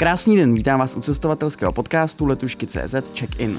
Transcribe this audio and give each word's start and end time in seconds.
Krásný 0.00 0.36
den, 0.36 0.54
vítám 0.54 0.80
vás 0.80 0.96
u 0.96 1.00
cestovatelského 1.00 1.72
podcastu 1.72 2.26
Letušky.cz 2.26 2.94
Check-in. 3.18 3.58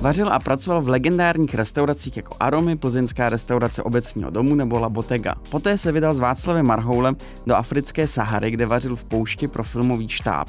Vařil 0.00 0.28
a 0.28 0.38
pracoval 0.38 0.82
v 0.82 0.88
legendárních 0.88 1.54
restauracích 1.54 2.16
jako 2.16 2.36
Aromy, 2.40 2.76
plzeňská 2.76 3.28
restaurace 3.28 3.82
obecního 3.82 4.30
domu 4.30 4.54
nebo 4.54 4.78
La 4.78 4.88
Bottega. 4.88 5.34
Poté 5.50 5.78
se 5.78 5.92
vydal 5.92 6.14
s 6.14 6.18
Václavem 6.18 6.66
Marhoulem 6.66 7.16
do 7.46 7.54
africké 7.54 8.08
Sahary, 8.08 8.50
kde 8.50 8.66
vařil 8.66 8.96
v 8.96 9.04
poušti 9.04 9.48
pro 9.48 9.64
filmový 9.64 10.08
štáb. 10.08 10.48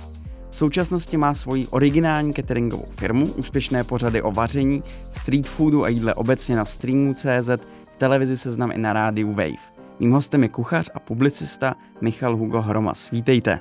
V 0.50 0.56
současnosti 0.56 1.18
má 1.18 1.34
svoji 1.34 1.68
originální 1.68 2.34
cateringovou 2.34 2.88
firmu, 2.90 3.26
úspěšné 3.26 3.84
pořady 3.84 4.22
o 4.22 4.32
vaření, 4.32 4.84
street 5.12 5.48
foodu 5.48 5.84
a 5.84 5.90
jídle 5.90 6.14
obecně 6.14 6.56
na 6.56 6.66
streamu.cz, 6.66 7.50
televizi 7.98 8.38
seznam 8.38 8.72
i 8.72 8.78
na 8.78 8.94
rádiu 8.94 9.30
Wave. 9.30 9.71
Mým 10.02 10.12
hostem 10.12 10.44
je 10.44 10.50
kuchař 10.50 10.90
a 10.94 11.00
publicista 11.00 11.76
Michal 12.02 12.38
Hugo 12.38 12.62
Hromas. 12.62 13.12
Vítejte. 13.12 13.60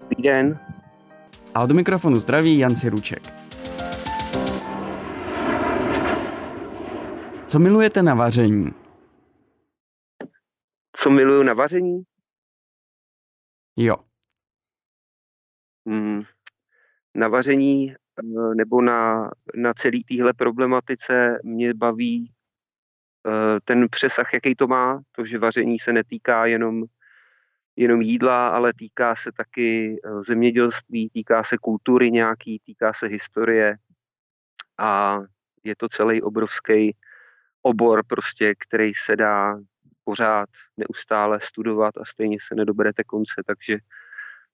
Dobrý 0.00 0.22
den. 0.22 0.58
A 1.54 1.62
od 1.62 1.72
mikrofonu 1.72 2.20
zdraví 2.20 2.58
Jan 2.58 2.76
Siruček. 2.76 3.22
Co 7.46 7.58
milujete 7.58 8.02
na 8.02 8.14
vaření? 8.14 8.70
Co 10.92 11.10
miluju 11.10 11.42
na 11.42 11.52
vaření? 11.52 12.02
Jo. 13.76 13.96
Hmm. 15.86 16.22
Na 17.14 17.28
vaření 17.28 17.90
eh, 17.92 18.54
nebo 18.54 18.82
na, 18.82 19.30
na 19.54 19.74
celý 19.74 20.04
téhle 20.04 20.32
problematice 20.32 21.38
mě 21.44 21.74
baví 21.74 22.32
ten 23.64 23.86
přesah, 23.90 24.34
jaký 24.34 24.54
to 24.54 24.66
má, 24.66 25.00
to, 25.12 25.24
že 25.24 25.38
vaření 25.38 25.78
se 25.78 25.92
netýká 25.92 26.46
jenom, 26.46 26.82
jenom 27.76 28.00
jídla, 28.00 28.48
ale 28.48 28.72
týká 28.78 29.14
se 29.14 29.32
taky 29.32 29.96
eh, 30.04 30.22
zemědělství, 30.22 31.10
týká 31.10 31.42
se 31.42 31.56
kultury 31.58 32.10
nějaký, 32.10 32.58
týká 32.58 32.92
se 32.92 33.06
historie 33.06 33.76
a 34.78 35.18
je 35.64 35.76
to 35.76 35.88
celý 35.88 36.22
obrovský 36.22 36.96
obor 37.62 38.02
prostě, 38.06 38.54
který 38.68 38.94
se 38.94 39.16
dá 39.16 39.58
pořád 40.04 40.48
neustále 40.76 41.40
studovat 41.42 41.98
a 41.98 42.04
stejně 42.04 42.36
se 42.40 42.54
nedoberete 42.54 43.04
konce, 43.04 43.42
takže 43.46 43.78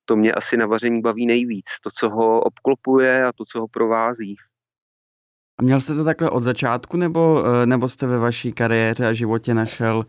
to 0.05 0.17
mě 0.17 0.33
asi 0.33 0.57
na 0.57 0.67
vaření 0.67 1.01
baví 1.01 1.27
nejvíc. 1.27 1.65
To, 1.83 1.91
co 1.91 2.11
ho 2.11 2.41
obklopuje 2.41 3.25
a 3.25 3.33
to, 3.33 3.45
co 3.45 3.61
ho 3.61 3.69
provází. 3.69 4.37
A 5.59 5.63
měl 5.63 5.81
jste 5.81 5.95
to 5.95 6.05
takhle 6.05 6.31
od 6.31 6.43
začátku, 6.43 6.97
nebo, 6.97 7.45
eh, 7.47 7.67
nebo 7.67 7.89
jste 7.89 8.07
ve 8.07 8.19
vaší 8.19 8.53
kariéře 8.53 9.07
a 9.07 9.13
životě 9.13 9.55
našel 9.55 10.07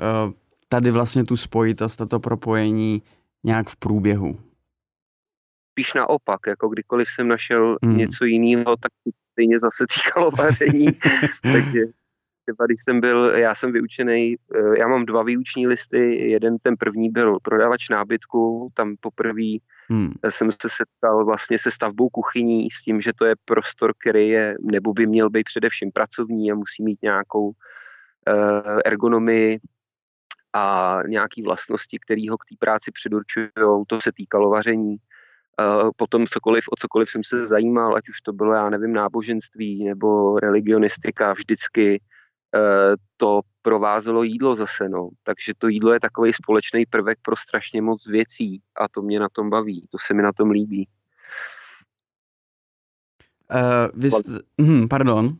eh, 0.00 0.32
tady 0.68 0.90
vlastně 0.90 1.24
tu 1.24 1.36
spojitost 1.36 2.00
a 2.00 2.06
to 2.06 2.20
propojení 2.20 3.02
nějak 3.44 3.68
v 3.68 3.76
průběhu? 3.76 4.40
Spíš 5.70 5.94
naopak, 5.94 6.40
jako 6.46 6.68
kdykoliv 6.68 7.08
jsem 7.10 7.28
našel 7.28 7.76
hmm. 7.82 7.96
něco 7.96 8.24
jiného, 8.24 8.76
tak 8.76 8.92
stejně 9.24 9.58
zase 9.58 9.84
týkalo 9.94 10.30
vaření. 10.30 10.86
Takže 11.42 11.80
třeba 12.48 12.66
když 12.66 12.80
jsem 12.84 13.00
byl, 13.00 13.24
já 13.24 13.54
jsem 13.54 13.72
vyučený, 13.72 14.36
eh, 14.54 14.78
já 14.78 14.88
mám 14.88 15.04
dva 15.04 15.22
výuční 15.22 15.66
listy, 15.66 16.30
jeden 16.30 16.58
ten 16.58 16.76
první 16.76 17.10
byl 17.10 17.38
prodavač 17.42 17.88
nábytku, 17.88 18.68
tam 18.74 18.96
poprvé 19.00 19.60
Hmm. 19.90 20.12
Jsem 20.28 20.52
se 20.52 20.68
setkal 20.68 21.24
vlastně 21.24 21.58
se 21.58 21.70
stavbou 21.70 22.08
kuchyní 22.08 22.70
s 22.70 22.82
tím, 22.82 23.00
že 23.00 23.12
to 23.12 23.24
je 23.24 23.34
prostor, 23.44 23.92
který 24.00 24.28
je, 24.28 24.54
nebo 24.60 24.92
by 24.92 25.06
měl 25.06 25.30
být 25.30 25.44
především 25.44 25.90
pracovní 25.92 26.52
a 26.52 26.54
musí 26.54 26.84
mít 26.84 26.98
nějakou 27.02 27.46
uh, 27.48 28.80
ergonomii 28.84 29.58
a 30.52 30.98
nějaké 31.06 31.42
vlastnosti, 31.42 31.98
které 32.04 32.22
ho 32.30 32.36
k 32.36 32.44
té 32.44 32.54
práci 32.58 32.90
předurčují. 32.92 33.48
To 33.86 34.00
se 34.00 34.12
týkalo 34.12 34.50
vaření. 34.50 34.96
Potom 35.96 36.26
cokoliv, 36.26 36.64
o 36.72 36.76
cokoliv 36.76 37.10
jsem 37.10 37.24
se 37.24 37.46
zajímal, 37.46 37.96
ať 37.96 38.08
už 38.08 38.20
to 38.20 38.32
bylo, 38.32 38.54
já 38.54 38.70
nevím, 38.70 38.92
náboženství 38.92 39.84
nebo 39.84 40.38
religionistika, 40.38 41.32
vždycky 41.32 42.00
to 43.16 43.40
provázelo 43.62 44.22
jídlo 44.22 44.56
zase, 44.56 44.88
no. 44.88 45.08
Takže 45.22 45.52
to 45.58 45.68
jídlo 45.68 45.92
je 45.92 46.00
takový 46.00 46.32
společný 46.32 46.86
prvek 46.86 47.18
pro 47.22 47.36
strašně 47.36 47.82
moc 47.82 48.06
věcí 48.06 48.62
a 48.76 48.88
to 48.88 49.02
mě 49.02 49.20
na 49.20 49.28
tom 49.32 49.50
baví, 49.50 49.86
to 49.90 49.98
se 50.06 50.14
mi 50.14 50.22
na 50.22 50.32
tom 50.32 50.50
líbí. 50.50 50.88
Uh, 53.54 54.00
vy 54.00 54.10
jste, 54.10 54.32
hm, 54.60 54.88
pardon. 54.88 55.36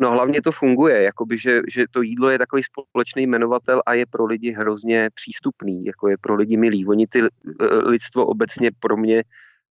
No 0.00 0.10
hlavně 0.10 0.42
to 0.42 0.52
funguje, 0.52 1.02
jakoby, 1.02 1.38
že, 1.38 1.60
že 1.68 1.84
to 1.90 2.02
jídlo 2.02 2.30
je 2.30 2.38
takový 2.38 2.62
společný 2.62 3.26
jmenovatel 3.26 3.82
a 3.86 3.94
je 3.94 4.06
pro 4.06 4.24
lidi 4.24 4.50
hrozně 4.50 5.10
přístupný, 5.14 5.84
jako 5.84 6.08
je 6.08 6.16
pro 6.20 6.34
lidi 6.34 6.56
milý. 6.56 6.86
Oni 6.86 7.06
ty 7.06 7.22
eh, 7.22 7.64
lidstvo 7.74 8.26
obecně 8.26 8.70
pro 8.80 8.96
mě 8.96 9.22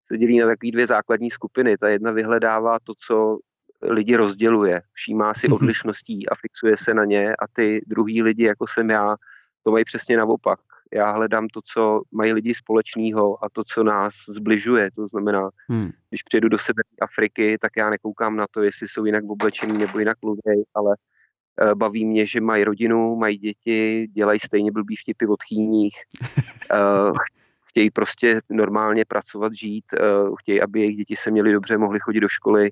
se 0.03 0.17
dělí 0.17 0.39
na 0.39 0.47
takové 0.47 0.71
dvě 0.71 0.87
základní 0.87 1.29
skupiny. 1.29 1.77
Ta 1.77 1.89
jedna 1.89 2.11
vyhledává 2.11 2.77
to, 2.83 2.93
co 2.97 3.37
lidi 3.81 4.15
rozděluje, 4.15 4.81
všímá 4.93 5.33
si 5.33 5.47
mhm. 5.47 5.53
odlišností 5.53 6.29
a 6.29 6.35
fixuje 6.35 6.77
se 6.77 6.93
na 6.93 7.05
ně 7.05 7.35
a 7.35 7.47
ty 7.53 7.81
druhý 7.87 8.23
lidi, 8.23 8.43
jako 8.43 8.65
jsem 8.67 8.89
já, 8.89 9.15
to 9.63 9.71
mají 9.71 9.85
přesně 9.85 10.17
naopak. 10.17 10.59
Já 10.93 11.11
hledám 11.11 11.47
to, 11.47 11.59
co 11.73 12.01
mají 12.11 12.33
lidi 12.33 12.53
společného 12.53 13.45
a 13.45 13.49
to, 13.49 13.63
co 13.63 13.83
nás 13.83 14.13
zbližuje. 14.29 14.91
To 14.91 15.07
znamená, 15.07 15.49
hmm. 15.69 15.91
když 16.09 16.23
přijedu 16.23 16.49
do 16.49 16.57
severní 16.57 16.99
Afriky, 17.01 17.57
tak 17.61 17.71
já 17.77 17.89
nekoukám 17.89 18.35
na 18.35 18.45
to, 18.51 18.63
jestli 18.63 18.87
jsou 18.87 19.05
jinak 19.05 19.23
oblečení 19.23 19.77
nebo 19.77 19.99
jinak 19.99 20.17
mluví, 20.21 20.65
ale 20.73 20.95
uh, 21.61 21.73
baví 21.73 22.05
mě, 22.05 22.25
že 22.25 22.41
mají 22.41 22.63
rodinu, 22.63 23.15
mají 23.15 23.37
děti, 23.37 24.07
dělají 24.11 24.39
stejně 24.39 24.71
blbý 24.71 24.95
vtipy 24.95 25.25
od 25.25 25.43
chýních, 25.43 25.95
uh, 26.73 27.17
chtějí 27.69 27.91
prostě 27.91 28.41
normálně 28.49 29.05
pracovat, 29.05 29.53
žít, 29.53 29.85
uh, 29.93 30.35
chtějí, 30.39 30.61
aby 30.61 30.79
jejich 30.79 30.95
děti 30.95 31.15
se 31.15 31.31
měly 31.31 31.53
dobře, 31.53 31.77
mohly 31.77 31.99
chodit 31.99 32.19
do 32.19 32.27
školy, 32.27 32.69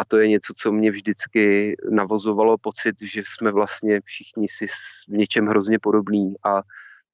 a 0.00 0.04
to 0.04 0.18
je 0.18 0.28
něco, 0.28 0.52
co 0.56 0.72
mě 0.72 0.90
vždycky 0.90 1.76
navozovalo 1.90 2.58
pocit, 2.58 2.94
že 3.02 3.22
jsme 3.26 3.52
vlastně 3.52 4.00
všichni 4.04 4.48
si 4.48 4.66
v 5.08 5.16
něčem 5.16 5.46
hrozně 5.46 5.78
podobní 5.78 6.34
a, 6.44 6.62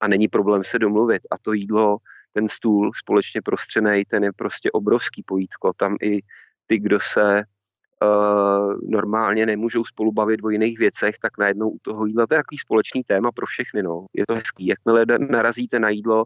a 0.01 0.09
není 0.09 0.29
problém 0.29 0.65
se 0.65 0.79
domluvit. 0.79 1.23
A 1.31 1.35
to 1.43 1.53
jídlo, 1.53 1.97
ten 2.33 2.49
stůl 2.49 2.91
společně 2.95 3.43
prostřený, 3.43 4.05
ten 4.05 4.25
je 4.25 4.33
prostě 4.33 4.71
obrovský 4.71 5.23
pojítko. 5.23 5.73
Tam 5.77 5.97
i 6.03 6.21
ty, 6.67 6.79
kdo 6.79 6.99
se 7.01 7.43
uh, 7.43 8.75
normálně 8.91 9.47
nemůžou 9.47 9.85
spolu 9.85 10.13
bavit 10.13 10.41
o 10.45 10.51
jiných 10.51 10.79
věcech, 10.79 11.15
tak 11.23 11.39
najednou 11.39 11.71
u 11.71 11.79
toho 11.83 12.07
jídla 12.07 12.27
to 12.27 12.35
je 12.35 12.39
takový 12.39 12.59
společný 12.59 13.03
téma 13.05 13.33
pro 13.33 13.47
všechny. 13.47 13.83
No. 13.83 14.07
Je 14.15 14.25
to 14.29 14.35
hezký. 14.35 14.67
Jakmile 14.67 15.05
narazíte 15.31 15.79
na 15.79 15.89
jídlo, 15.89 16.25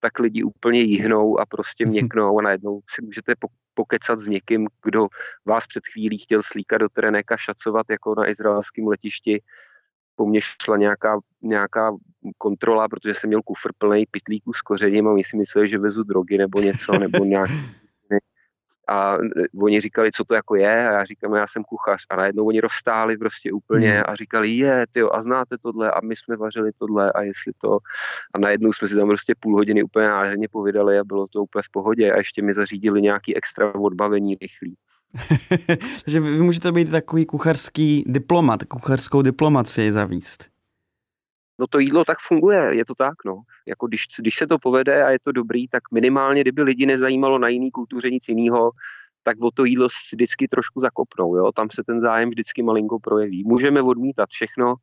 tak 0.00 0.18
lidi 0.18 0.42
úplně 0.42 0.80
jihnou 0.80 1.40
a 1.40 1.46
prostě 1.46 1.86
měknou 1.94 2.38
a 2.38 2.42
najednou 2.42 2.80
si 2.90 3.02
můžete 3.04 3.34
pokecat 3.74 4.18
s 4.18 4.28
někým, 4.28 4.66
kdo 4.84 5.08
vás 5.44 5.66
před 5.66 5.82
chvílí 5.92 6.18
chtěl 6.18 6.40
slíkat 6.42 6.80
do 6.80 6.88
teréneka, 6.88 7.36
šacovat 7.36 7.86
jako 7.90 8.14
na 8.14 8.28
izraelském 8.28 8.86
letišti. 8.86 9.42
Po 10.16 10.26
mně 10.26 10.40
šla 10.40 10.76
nějaká, 10.76 11.18
nějaká 11.42 11.92
kontrola, 12.38 12.88
protože 12.88 13.14
jsem 13.14 13.28
měl 13.28 13.42
kufr 13.42 13.72
plný 13.78 14.06
pitlíků 14.10 14.52
s 14.52 14.62
kořením 14.62 15.08
a 15.08 15.12
oni 15.12 15.24
si 15.24 15.36
mysleli, 15.36 15.68
že 15.68 15.78
vezu 15.78 16.02
drogy 16.02 16.38
nebo 16.38 16.60
něco, 16.60 16.98
nebo 16.98 17.24
nějak 17.24 17.50
a 18.90 19.18
oni 19.62 19.80
říkali, 19.80 20.12
co 20.12 20.24
to 20.24 20.34
jako 20.34 20.56
je 20.56 20.88
a 20.88 20.92
já 20.92 21.04
říkám, 21.04 21.34
já 21.34 21.46
jsem 21.46 21.64
kuchař 21.64 22.06
a 22.10 22.16
najednou 22.16 22.46
oni 22.46 22.60
rozstáli 22.60 23.16
prostě 23.16 23.52
úplně 23.52 23.92
hmm. 23.92 24.02
a 24.06 24.14
říkali, 24.14 24.50
je, 24.50 24.86
ty 24.90 25.00
a 25.12 25.20
znáte 25.20 25.58
tohle 25.58 25.90
a 25.90 26.00
my 26.00 26.16
jsme 26.16 26.36
vařili 26.36 26.70
tohle 26.78 27.12
a 27.12 27.22
jestli 27.22 27.52
to 27.58 27.78
a 28.34 28.38
najednou 28.38 28.72
jsme 28.72 28.88
si 28.88 28.96
tam 28.96 29.08
prostě 29.08 29.34
půl 29.40 29.56
hodiny 29.56 29.82
úplně 29.82 30.08
nádherně 30.08 30.48
povídali 30.48 30.98
a 30.98 31.04
bylo 31.04 31.26
to 31.26 31.42
úplně 31.42 31.62
v 31.62 31.70
pohodě 31.70 32.12
a 32.12 32.16
ještě 32.16 32.42
mi 32.42 32.52
zařídili 32.52 33.02
nějaký 33.02 33.36
extra 33.36 33.74
odbavení 33.74 34.36
rychlý. 34.40 34.76
Takže 36.04 36.20
vy 36.20 36.42
můžete 36.42 36.72
být 36.72 36.90
takový 36.90 37.26
kuchařský 37.26 38.04
diplomat, 38.06 38.64
kuchařskou 38.64 39.22
diplomaci 39.22 39.92
zavíst. 39.92 40.49
No 41.60 41.66
to 41.66 41.78
jídlo 41.78 42.04
tak 42.04 42.18
funguje, 42.18 42.76
je 42.76 42.84
to 42.84 42.94
tak, 42.94 43.14
no. 43.26 43.42
Jako 43.68 43.86
když, 43.86 44.04
když 44.18 44.36
se 44.36 44.46
to 44.46 44.58
povede 44.58 45.04
a 45.04 45.10
je 45.10 45.18
to 45.24 45.32
dobrý, 45.32 45.68
tak 45.68 45.82
minimálně, 45.92 46.40
kdyby 46.40 46.62
lidi 46.62 46.86
nezajímalo 46.86 47.38
na 47.38 47.48
jiný 47.48 47.70
kultuře 47.70 48.10
nic 48.10 48.28
jiného, 48.28 48.70
tak 49.22 49.36
o 49.42 49.50
to 49.50 49.64
jídlo 49.64 49.88
vždycky 50.12 50.48
trošku 50.48 50.80
zakopnou, 50.80 51.36
jo. 51.36 51.52
Tam 51.52 51.68
se 51.70 51.82
ten 51.84 52.00
zájem 52.00 52.30
vždycky 52.30 52.62
malinko 52.62 52.98
projeví. 52.98 53.44
Můžeme 53.44 53.82
odmítat 53.82 54.28
všechno, 54.30 54.74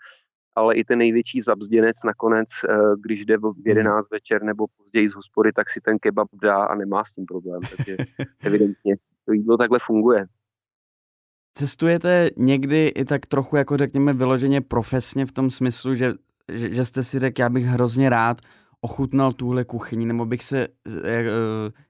ale 0.55 0.75
i 0.75 0.83
ten 0.83 0.99
největší 0.99 1.41
zabzděnec 1.41 2.03
nakonec, 2.05 2.49
eh, 2.69 2.75
když 3.01 3.25
jde 3.25 3.37
v 3.37 3.53
11 3.65 3.93
hmm. 3.93 4.01
večer 4.11 4.43
nebo 4.43 4.65
později 4.77 5.09
z 5.09 5.15
hospody, 5.15 5.51
tak 5.53 5.69
si 5.69 5.81
ten 5.81 5.99
kebab 5.99 6.27
dá 6.43 6.63
a 6.63 6.75
nemá 6.75 7.03
s 7.03 7.13
tím 7.13 7.25
problém. 7.25 7.61
Takže 7.77 7.97
evidentně 8.43 8.95
to 9.25 9.33
jídlo 9.33 9.57
takhle 9.57 9.79
funguje. 9.81 10.25
Cestujete 11.53 12.29
někdy 12.37 12.87
i 12.87 13.05
tak 13.05 13.25
trochu, 13.25 13.55
jako 13.55 13.77
řekněme, 13.77 14.13
vyloženě 14.13 14.61
profesně 14.61 15.25
v 15.25 15.31
tom 15.31 15.51
smyslu, 15.51 15.95
že 15.95 16.13
že, 16.53 16.73
že 16.73 16.85
jste 16.85 17.03
si 17.03 17.19
řekl, 17.19 17.41
já 17.41 17.49
bych 17.49 17.65
hrozně 17.65 18.09
rád 18.09 18.41
ochutnal 18.81 19.33
tuhle 19.33 19.65
kuchyni, 19.65 20.05
nebo 20.05 20.25
bych 20.25 20.43
se 20.43 20.67
uh, 20.67 20.93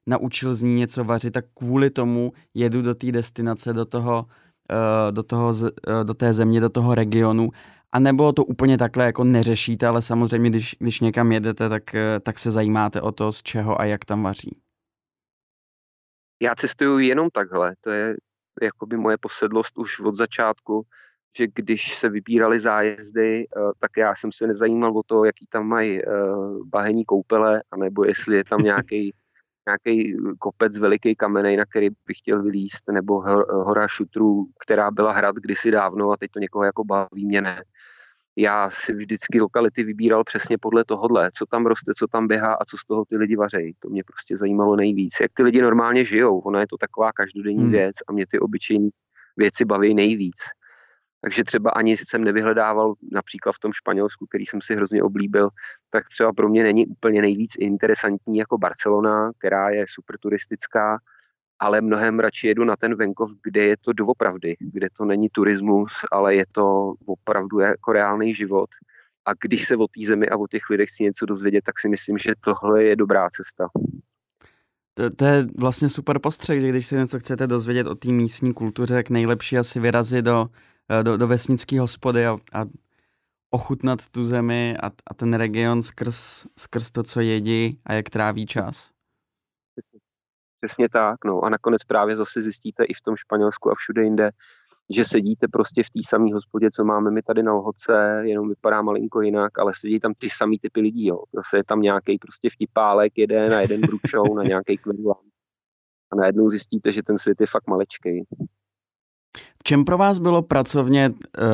naučil 0.07 0.56
z 0.56 0.62
ní 0.62 0.75
něco 0.75 1.04
vařit, 1.04 1.31
tak 1.33 1.45
kvůli 1.54 1.89
tomu 1.89 2.33
jedu 2.54 2.81
do 2.81 2.95
té 2.95 3.12
destinace, 3.12 3.74
do 3.74 3.86
toho, 3.86 4.25
uh, 4.71 5.12
do, 5.12 5.24
toho, 5.24 5.50
uh, 5.50 5.69
do 6.04 6.13
té 6.13 6.33
země, 6.33 6.62
do 6.62 6.69
toho 6.69 6.95
regionu 6.95 7.50
A 7.92 8.00
nebo 8.00 8.33
to 8.33 8.45
úplně 8.45 8.77
takhle 8.77 9.06
jako 9.06 9.24
neřešíte, 9.24 9.88
ale 9.88 10.01
samozřejmě, 10.01 10.50
když, 10.50 10.75
když 10.80 11.00
někam 11.00 11.31
jedete, 11.31 11.69
tak, 11.69 11.95
eh, 11.95 12.19
tak 12.19 12.39
se 12.39 12.51
zajímáte 12.51 13.01
o 13.01 13.12
to, 13.12 13.31
z 13.31 13.44
čeho 13.44 13.81
a 13.81 13.86
jak 13.86 14.06
tam 14.06 14.24
vaří. 14.24 14.62
Já 16.42 16.56
cestuju 16.56 17.00
jenom 17.00 17.30
takhle, 17.30 17.75
to 17.81 17.89
je 17.89 18.15
jakoby 18.62 18.98
moje 18.98 19.18
posedlost 19.18 19.77
už 19.77 20.00
od 20.00 20.15
začátku, 20.15 20.86
že 21.38 21.48
když 21.56 21.98
se 21.98 22.10
vybírali 22.10 22.60
zájezdy, 22.60 23.45
eh, 23.45 23.60
tak 23.80 23.92
já 23.98 24.16
jsem 24.16 24.31
se 24.31 24.48
nezajímal 24.48 24.98
o 24.98 25.04
to, 25.04 25.25
jaký 25.25 25.45
tam 25.50 25.68
mají 25.68 26.01
eh, 26.01 26.07
bahení 26.66 27.06
koupele, 27.06 27.63
anebo 27.72 28.06
jestli 28.06 28.36
je 28.36 28.44
tam 28.44 28.60
nějaký 28.63 29.13
nějaký 29.68 30.18
kopec 30.39 30.78
veliký 30.78 31.16
kamenej, 31.16 31.57
na 31.57 31.66
který 31.66 31.89
bych 31.89 32.18
chtěl 32.18 32.44
vylíst, 32.44 32.84
nebo 32.92 33.22
hora 33.50 33.88
šutrů, 33.88 34.45
která 34.60 34.92
byla 34.92 35.12
hrad 35.12 35.36
kdysi 35.36 35.72
dávno 35.72 36.12
a 36.12 36.18
teď 36.18 36.31
to 36.31 36.39
někoho 36.39 36.66
jako 36.66 36.84
baví, 36.84 37.25
mě 37.25 37.42
ne. 37.42 37.63
Já 38.38 38.69
si 38.69 38.94
vždycky 38.94 39.42
lokality 39.42 39.83
vybíral 39.83 40.24
přesně 40.24 40.57
podle 40.57 40.86
tohohle, 40.86 41.30
co 41.33 41.45
tam 41.45 41.66
roste, 41.66 41.92
co 41.98 42.07
tam 42.07 42.28
běhá 42.28 42.54
a 42.54 42.66
co 42.66 42.78
z 42.78 42.86
toho 42.86 43.06
ty 43.06 43.18
lidi 43.18 43.36
vařejí. 43.36 43.74
To 43.80 43.90
mě 43.90 44.04
prostě 44.04 44.38
zajímalo 44.38 44.75
nejvíc. 44.75 45.13
Jak 45.22 45.31
ty 45.33 45.44
lidi 45.44 45.62
normálně 45.62 46.06
žijou, 46.06 46.40
ona 46.40 46.60
je 46.60 46.68
to 46.68 46.78
taková 46.78 47.12
každodenní 47.12 47.63
hmm. 47.63 47.72
věc 47.72 47.95
a 48.07 48.12
mě 48.12 48.25
ty 48.31 48.40
obyčejné 48.40 48.90
věci 49.38 49.66
baví 49.66 49.94
nejvíc. 49.94 50.38
Takže 51.22 51.44
třeba 51.44 51.69
ani 51.69 51.98
jsem 51.98 52.24
nevyhledával 52.24 52.94
například 53.12 53.52
v 53.52 53.60
tom 53.60 53.74
Španělsku, 53.74 54.25
který 54.25 54.46
jsem 54.46 54.62
si 54.62 54.75
hrozně 54.75 55.04
oblíbil, 55.04 55.50
tak 55.90 56.04
třeba 56.10 56.34
pro 56.34 56.50
mě 56.50 56.64
není 56.64 56.88
úplně 56.88 57.22
nejvíc 57.22 57.52
interesantní 57.60 58.38
jako 58.38 58.58
Barcelona, 58.58 59.31
která 59.38 59.69
je 59.69 59.86
super 59.88 60.18
turistická, 60.18 61.00
ale 61.60 61.81
mnohem 61.81 62.19
radši 62.19 62.48
jedu 62.48 62.64
na 62.64 62.75
ten 62.75 62.96
venkov, 62.96 63.30
kde 63.44 63.64
je 63.64 63.75
to 63.78 63.94
doopravdy, 63.94 64.56
kde 64.60 64.88
to 64.98 65.06
není 65.06 65.30
turismus, 65.30 65.92
ale 66.12 66.36
je 66.36 66.46
to 66.52 66.94
opravdu 67.06 67.60
jako 67.60 67.94
reálný 67.94 68.34
život. 68.34 68.69
A 69.25 69.34
když 69.34 69.68
se 69.68 69.75
o 69.75 69.88
té 69.88 70.06
zemi 70.06 70.30
a 70.30 70.38
o 70.38 70.48
těch 70.48 70.69
lidech 70.69 70.90
chci 70.90 71.04
něco 71.04 71.25
dozvědět, 71.25 71.62
tak 71.62 71.80
si 71.80 71.90
myslím, 71.90 72.18
že 72.18 72.34
tohle 72.42 72.84
je 72.84 72.96
dobrá 72.96 73.30
cesta. 73.30 73.68
To, 74.94 75.10
to 75.10 75.25
je 75.25 75.48
vlastně 75.58 75.90
super 75.90 76.19
postřeh, 76.19 76.62
že 76.62 76.69
když 76.69 76.88
si 76.88 76.96
něco 76.96 77.19
chcete 77.19 77.48
dozvědět 77.48 77.88
o 77.88 77.96
té 77.96 78.12
místní 78.12 78.54
kultuře, 78.54 78.94
tak 78.94 79.10
nejlepší 79.10 79.58
asi 79.58 79.80
vyrazit 79.80 80.25
do 80.25 80.48
do, 81.04 81.18
do 81.18 81.28
vesnické 81.28 81.80
hospody 81.80 82.25
a, 82.25 82.38
a 82.54 82.66
ochutnat 83.50 84.07
tu 84.10 84.25
zemi 84.25 84.75
a, 84.84 84.88
a 84.88 85.13
ten 85.13 85.34
region 85.34 85.84
skrz, 85.84 86.48
skrz 86.60 86.92
to, 86.92 87.04
co 87.04 87.22
jedí 87.22 87.80
a 87.86 87.94
jak 87.94 88.10
tráví 88.10 88.45
čas. 88.45 88.92
Přesně, 89.75 90.00
přesně 90.62 90.89
tak, 90.89 91.25
no 91.25 91.42
a 91.42 91.50
nakonec 91.50 91.84
právě 91.84 92.16
zase 92.16 92.42
zjistíte 92.42 92.84
i 92.84 92.94
v 92.94 93.01
tom 93.01 93.16
Španělsku 93.16 93.72
a 93.72 93.75
všude 93.75 94.04
jinde, 94.04 94.30
že 94.89 95.06
sedíte 95.06 95.48
prostě 95.48 95.84
v 95.84 95.89
té 95.89 96.00
samé 96.07 96.34
hospodě, 96.34 96.69
co 96.72 96.84
máme 96.84 97.12
my 97.12 97.22
tady 97.22 97.44
na 97.44 97.54
Lhoce, 97.54 98.22
jenom 98.25 98.50
vypadá 98.50 98.81
malinko 98.81 99.22
jinak, 99.22 99.60
ale 99.60 99.72
sedí 99.75 100.00
tam 100.00 100.13
ty 100.18 100.30
samý 100.30 100.60
typy 100.60 100.81
lidí, 100.81 101.07
jo. 101.07 101.24
Zase 101.36 101.57
je 101.57 101.63
tam 101.63 101.81
nějaký 101.81 102.18
prostě 102.18 102.50
vtipálek 102.50 103.18
jeden 103.18 103.54
a 103.54 103.62
jeden 103.62 103.81
bručou 103.81 104.36
na 104.36 104.44
nějaký 104.44 104.78
kvedlán. 104.78 105.24
A 106.12 106.16
najednou 106.16 106.50
zjistíte, 106.50 106.92
že 106.92 107.04
ten 107.04 107.18
svět 107.18 107.42
je 107.42 107.48
fakt 107.48 107.68
malečkej 107.68 108.25
čem 109.68 109.86
pro 109.86 109.98
vás 109.98 110.19
bylo 110.19 110.42
pracovně 110.42 111.10
uh, 111.10 111.46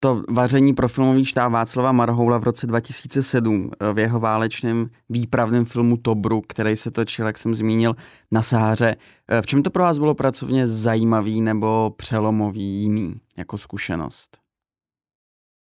to 0.00 0.22
vaření 0.28 0.74
pro 0.74 0.88
filmový 0.88 1.24
štáb 1.24 1.52
Václava 1.52 1.92
Marhoula 1.92 2.38
v 2.38 2.44
roce 2.44 2.66
2007 2.66 3.70
eh, 3.80 3.92
v 3.92 3.98
jeho 3.98 4.20
válečném 4.20 4.90
výpravném 5.08 5.64
filmu 5.64 5.96
Tobruk, 5.96 6.46
který 6.48 6.76
se 6.76 6.90
točil, 6.90 7.26
jak 7.26 7.38
jsem 7.38 7.54
zmínil, 7.54 7.94
na 8.30 8.42
Sáře. 8.42 8.96
Eh, 9.28 9.42
v 9.42 9.46
čem 9.46 9.62
to 9.62 9.70
pro 9.70 9.82
vás 9.82 9.98
bylo 9.98 10.14
pracovně 10.14 10.68
zajímavý 10.68 11.40
nebo 11.40 11.94
přelomový 11.96 12.82
jiný 12.82 13.14
jako 13.38 13.58
zkušenost? 13.58 14.38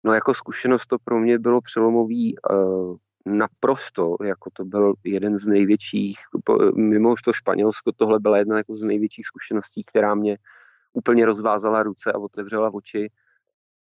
No 0.06 0.14
jako 0.14 0.34
zkušenost 0.34 0.88
to 0.88 0.98
pro 1.04 1.20
mě 1.20 1.40
bylo 1.40 1.62
přelomový 1.62 2.36
uh, 2.38 2.96
naprosto, 3.26 4.16
jako 4.24 4.50
to 4.54 4.66
byl 4.66 4.94
jeden 5.04 5.38
z 5.38 5.48
největších, 5.48 6.18
mimo 6.76 7.16
to 7.24 7.34
Španělsko, 7.34 7.92
tohle 7.92 8.20
byla 8.20 8.38
jedna 8.38 8.58
jako 8.58 8.76
z 8.76 8.84
největších 8.84 9.26
zkušeností, 9.26 9.84
která 9.84 10.16
mě 10.16 10.38
úplně 10.94 11.26
rozvázala 11.26 11.84
ruce 11.84 12.12
a 12.12 12.18
otevřela 12.18 12.74
oči, 12.74 13.12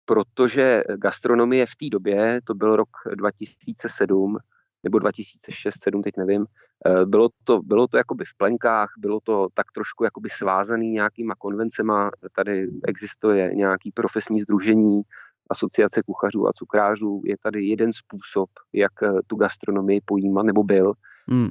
protože 0.04 0.82
gastronomie 0.96 1.66
v 1.66 1.76
té 1.76 1.88
době, 1.88 2.40
to 2.44 2.54
byl 2.54 2.76
rok 2.76 2.88
2007 3.14 4.38
nebo 4.82 4.98
2006, 4.98 5.74
7, 5.82 6.02
teď 6.02 6.16
nevím, 6.16 6.46
eh, 6.86 7.06
bylo 7.06 7.28
to, 7.44 7.62
bylo 7.62 7.86
to 7.86 7.96
jakoby 7.96 8.24
v 8.24 8.36
plenkách, 8.36 8.88
bylo 8.98 9.20
to 9.20 9.48
tak 9.54 9.66
trošku 9.74 10.04
jakoby 10.04 10.30
svázaný 10.30 10.90
nějakýma 10.90 11.34
konvencema, 11.34 12.10
tady 12.32 12.68
existuje 12.88 13.54
nějaký 13.54 13.90
profesní 13.90 14.40
združení, 14.40 15.02
asociace 15.50 16.02
kuchařů 16.02 16.48
a 16.48 16.52
cukrářů, 16.52 17.22
je 17.24 17.36
tady 17.42 17.64
jeden 17.64 17.92
způsob, 17.92 18.50
jak 18.72 19.02
eh, 19.02 19.08
tu 19.26 19.36
gastronomii 19.36 20.00
pojímat, 20.04 20.46
nebo 20.46 20.62
byl. 20.64 20.92
Hmm. 21.28 21.48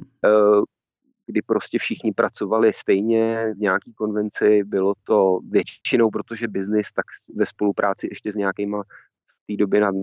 Eh, 1.28 1.32
kdy 1.32 1.42
prostě 1.42 1.78
všichni 1.78 2.12
pracovali 2.12 2.72
stejně 2.72 3.52
v 3.54 3.58
nějaký 3.58 3.92
konvenci, 3.92 4.64
bylo 4.64 4.94
to 5.04 5.38
většinou, 5.50 6.10
protože 6.10 6.48
biznis, 6.48 6.92
tak 6.92 7.04
ve 7.36 7.46
spolupráci 7.46 8.08
ještě 8.10 8.32
s 8.32 8.34
nějakýma 8.34 8.82
v 8.82 9.46
té 9.46 9.56
době 9.56 9.80
nad 9.80 9.94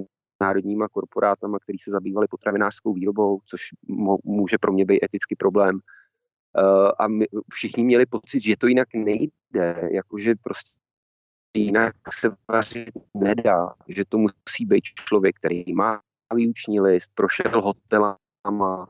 národníma 0.41 0.87
korporátama, 0.87 1.59
který 1.59 1.77
se 1.77 1.91
zabývali 1.91 2.27
potravinářskou 2.27 2.93
výrobou, 2.93 3.39
což 3.45 3.61
může 4.23 4.57
pro 4.57 4.73
mě 4.73 4.85
být 4.85 5.03
etický 5.03 5.35
problém. 5.35 5.79
Uh, 6.57 6.91
a 6.99 7.07
my, 7.07 7.25
všichni 7.53 7.83
měli 7.83 8.05
pocit, 8.05 8.39
že 8.39 8.57
to 8.57 8.67
jinak 8.67 8.87
nejde, 8.93 9.89
jakože 9.91 10.33
prostě 10.43 10.79
jinak 11.57 11.95
se 12.13 12.29
vařit 12.51 12.91
nedá, 13.13 13.73
že 13.87 14.03
to 14.09 14.17
musí 14.17 14.65
být 14.65 14.83
člověk, 14.83 15.35
který 15.35 15.73
má 15.73 16.01
výuční 16.35 16.79
list, 16.79 17.11
prošel 17.15 17.61
hotelama, 17.61 18.89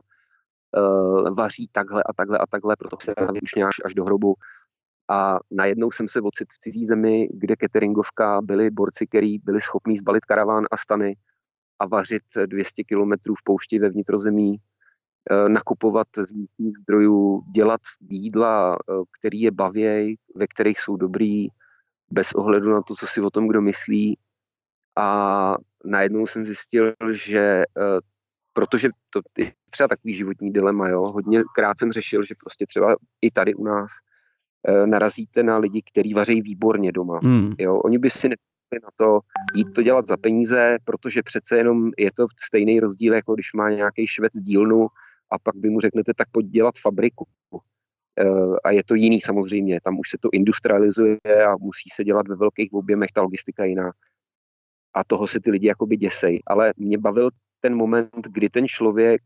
uh, 0.77 1.35
vaří 1.35 1.67
takhle 1.71 2.03
a 2.03 2.13
takhle 2.13 2.37
a 2.37 2.47
takhle, 2.47 2.75
proto 2.75 2.97
se 3.01 3.13
už 3.43 3.55
nějak 3.55 3.71
až 3.85 3.93
do 3.93 4.05
hrobu. 4.05 4.35
A 5.09 5.39
najednou 5.51 5.91
jsem 5.91 6.07
se 6.07 6.21
ocit 6.21 6.53
v 6.53 6.59
cizí 6.59 6.85
zemi, 6.85 7.29
kde 7.33 7.55
cateringovka 7.59 8.41
byli 8.41 8.69
borci, 8.69 9.07
kteří 9.07 9.41
byli 9.43 9.61
schopní 9.61 9.97
zbalit 9.97 10.25
karaván 10.25 10.65
a 10.71 10.77
stany 10.77 11.15
a 11.79 11.85
vařit 11.85 12.23
200 12.45 12.83
kilometrů 12.83 13.35
v 13.35 13.43
poušti 13.43 13.79
ve 13.79 13.89
vnitrozemí, 13.89 14.51
uh, 14.51 15.49
nakupovat 15.49 16.07
z 16.17 16.31
místních 16.31 16.77
zdrojů, 16.77 17.41
dělat 17.55 17.81
jídla, 18.09 18.77
uh, 18.89 19.03
který 19.19 19.41
je 19.41 19.51
bavěj, 19.51 20.15
ve 20.35 20.47
kterých 20.47 20.79
jsou 20.79 20.95
dobrý, 20.95 21.47
bez 22.11 22.33
ohledu 22.33 22.69
na 22.69 22.81
to, 22.81 22.95
co 22.95 23.07
si 23.07 23.21
o 23.21 23.29
tom 23.29 23.47
kdo 23.47 23.61
myslí. 23.61 24.17
A 24.97 25.57
najednou 25.85 26.27
jsem 26.27 26.45
zjistil, 26.45 26.93
že 27.11 27.63
protože 28.53 28.89
to 29.09 29.21
je 29.37 29.53
třeba 29.69 29.87
takový 29.87 30.13
životní 30.13 30.53
dilema, 30.53 30.89
jo. 30.89 31.01
Hodně 31.01 31.43
krát 31.55 31.79
jsem 31.79 31.91
řešil, 31.91 32.23
že 32.23 32.35
prostě 32.39 32.65
třeba 32.65 32.95
i 33.21 33.31
tady 33.31 33.55
u 33.55 33.63
nás 33.63 33.91
e, 34.67 34.87
narazíte 34.87 35.43
na 35.43 35.57
lidi, 35.57 35.81
kteří 35.91 36.13
vaří 36.13 36.41
výborně 36.41 36.91
doma. 36.91 37.19
Hmm. 37.23 37.53
Jo. 37.59 37.77
Oni 37.77 37.97
by 37.97 38.09
si 38.09 38.29
na 38.29 38.89
to 38.95 39.19
jít 39.55 39.73
to 39.75 39.81
dělat 39.81 40.07
za 40.07 40.17
peníze, 40.17 40.77
protože 40.83 41.23
přece 41.23 41.57
jenom 41.57 41.91
je 41.97 42.11
to 42.11 42.27
stejný 42.45 42.79
rozdíl, 42.79 43.13
jako 43.13 43.33
když 43.33 43.53
má 43.53 43.69
nějaký 43.69 44.07
švec 44.07 44.33
dílnu 44.33 44.87
a 45.31 45.39
pak 45.39 45.55
by 45.55 45.69
mu 45.69 45.79
řeknete, 45.79 46.13
tak 46.13 46.27
pojď 46.31 46.45
dělat 46.45 46.75
fabriku. 46.81 47.27
E, 48.19 48.25
a 48.63 48.71
je 48.71 48.83
to 48.83 48.95
jiný 48.95 49.21
samozřejmě, 49.21 49.79
tam 49.83 49.99
už 49.99 50.09
se 50.09 50.17
to 50.17 50.29
industrializuje 50.31 51.45
a 51.47 51.57
musí 51.59 51.89
se 51.95 52.03
dělat 52.03 52.27
ve 52.27 52.35
velkých 52.35 52.73
objemech, 52.73 53.11
ta 53.13 53.21
logistika 53.21 53.65
jiná. 53.65 53.91
A 54.93 55.03
toho 55.03 55.27
se 55.27 55.39
ty 55.39 55.51
lidi 55.51 55.67
jakoby 55.67 55.97
děsej. 55.97 56.41
Ale 56.47 56.73
mě 56.77 56.97
bavil 56.97 57.29
ten 57.61 57.75
moment, 57.75 58.27
kdy 58.27 58.49
ten 58.49 58.67
člověk 58.67 59.21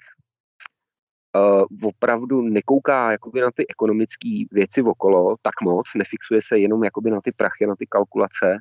uh, 1.35 1.89
opravdu 1.89 2.41
nekouká 2.41 3.11
jakoby 3.11 3.41
na 3.41 3.51
ty 3.51 3.67
ekonomické 3.69 4.29
věci 4.51 4.81
okolo 4.81 5.35
tak 5.41 5.61
moc, 5.61 5.85
nefixuje 5.97 6.41
se 6.43 6.59
jenom 6.59 6.83
jakoby 6.83 7.11
na 7.11 7.21
ty 7.21 7.31
prachy, 7.31 7.67
na 7.67 7.75
ty 7.75 7.85
kalkulace 7.89 8.57